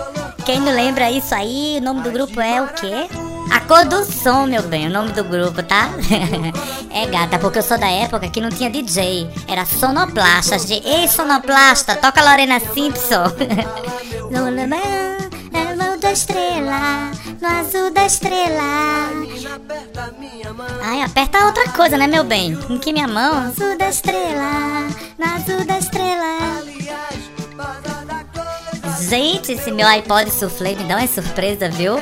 [0.45, 3.07] Quem não lembra isso aí, o nome do grupo é o quê?
[3.51, 5.89] A cor do som, meu bem, o nome do grupo, tá?
[6.91, 9.29] é gata, porque eu sou da época que não tinha DJ.
[9.47, 13.23] Era sonoplastas de Ei sonoplasta, toca Lorena Simpson.
[14.31, 15.19] no no mão
[15.99, 17.11] da estrela,
[17.41, 19.11] no azul da estrela.
[20.81, 22.57] Ai, aperta outra coisa, né, meu bem?
[22.69, 23.37] Em que minha mão?
[23.37, 26.59] Azul da estrela, no azul da estrela.
[29.01, 31.95] Gente, esse meu iPod Soufflé me dá uma surpresa, viu?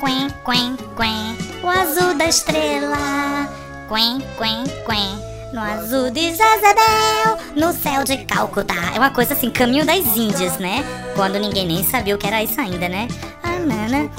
[0.00, 1.36] Quen, quen, quen.
[1.62, 3.48] O azul da estrela,
[3.88, 5.34] quen, quen, quen.
[5.54, 8.92] No azul de Jezebel, no céu de Calcutá.
[8.94, 10.84] É uma coisa assim, caminho das Índias, né?
[11.14, 13.08] Quando ninguém nem sabia o que era isso ainda, né?
[13.54, 14.10] Ah, nana.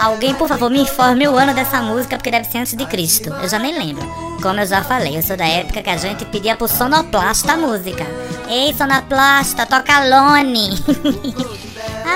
[0.00, 3.30] Alguém, por favor, me informe o ano dessa música, porque deve ser antes de Cristo.
[3.42, 4.06] Eu já nem lembro.
[4.42, 7.56] Como eu já falei, eu sou da época que a gente pedia pro sonoplasta a
[7.56, 8.06] música.
[8.48, 10.70] Ei, sonoplasta, toca Lone.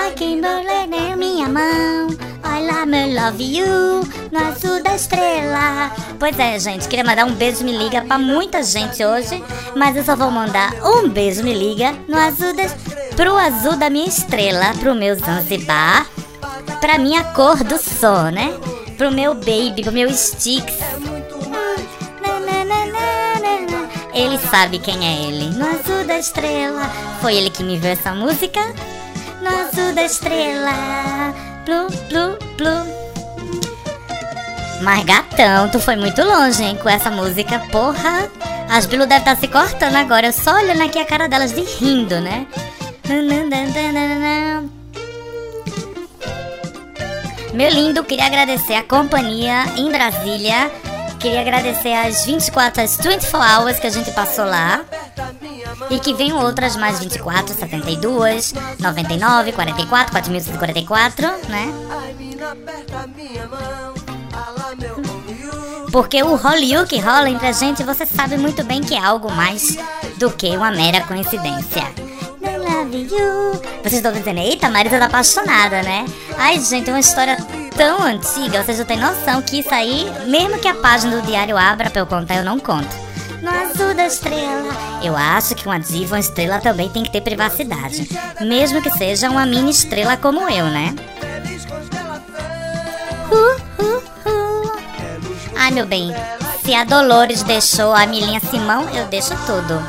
[0.07, 2.07] Aqui na minha mão,
[2.43, 4.01] olha meu love you,
[4.31, 5.91] no azul da estrela.
[6.19, 9.43] Pois é, gente, queria mandar um beijo me liga pra muita gente hoje,
[9.75, 12.63] mas eu só vou mandar um beijo me liga no azul da,
[13.15, 16.05] pro azul da minha estrela, pro meu Zanzibar,
[16.85, 18.53] pra minha cor do sol, né?
[18.95, 20.75] Pro meu baby, pro meu Sticks.
[24.13, 25.49] Ele sabe quem é ele.
[25.57, 26.87] No azul da estrela.
[27.21, 28.61] Foi ele que me viu essa música.
[29.41, 31.33] No azul da estrela.
[31.65, 32.95] Plu, plu, plu.
[34.83, 37.57] Mas gatão, tu foi muito longe, hein, com essa música.
[37.71, 38.29] Porra,
[38.69, 40.27] as Bilu devem estar se cortando agora.
[40.27, 42.45] Eu só olhando aqui a cara delas de rindo, né?
[47.55, 50.69] Meu lindo, queria agradecer a companhia em Brasília.
[51.21, 54.83] Queria agradecer as 24, as 24 hours que a gente passou lá.
[55.89, 61.73] E que venham outras mais 24, 72, 99, 44, 4144, né?
[65.93, 69.31] Porque o Hollywood que rola entre a gente, você sabe muito bem que é algo
[69.31, 69.77] mais
[70.17, 71.83] do que uma mera coincidência.
[72.95, 73.61] Love you.
[73.81, 76.05] Vocês estão dizendo, eita, Marisa tá apaixonada, né?
[76.37, 77.37] Ai, gente, é uma história
[77.75, 81.57] tão antiga, vocês não têm noção que isso aí, mesmo que a página do diário
[81.57, 82.87] abra pra eu contar, eu não conto.
[83.41, 84.73] No azul da estrela.
[85.03, 88.07] Eu acho que uma diva, uma estrela também tem que ter privacidade.
[88.39, 90.95] Mesmo que seja uma mini estrela como eu, né?
[93.29, 94.79] Uh, uh, uh.
[95.57, 96.11] Ai, meu bem,
[96.63, 99.85] se a Dolores deixou a Milinha Simão, eu deixo tudo.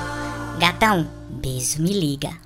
[0.59, 2.46] Gatão, beijo, me liga.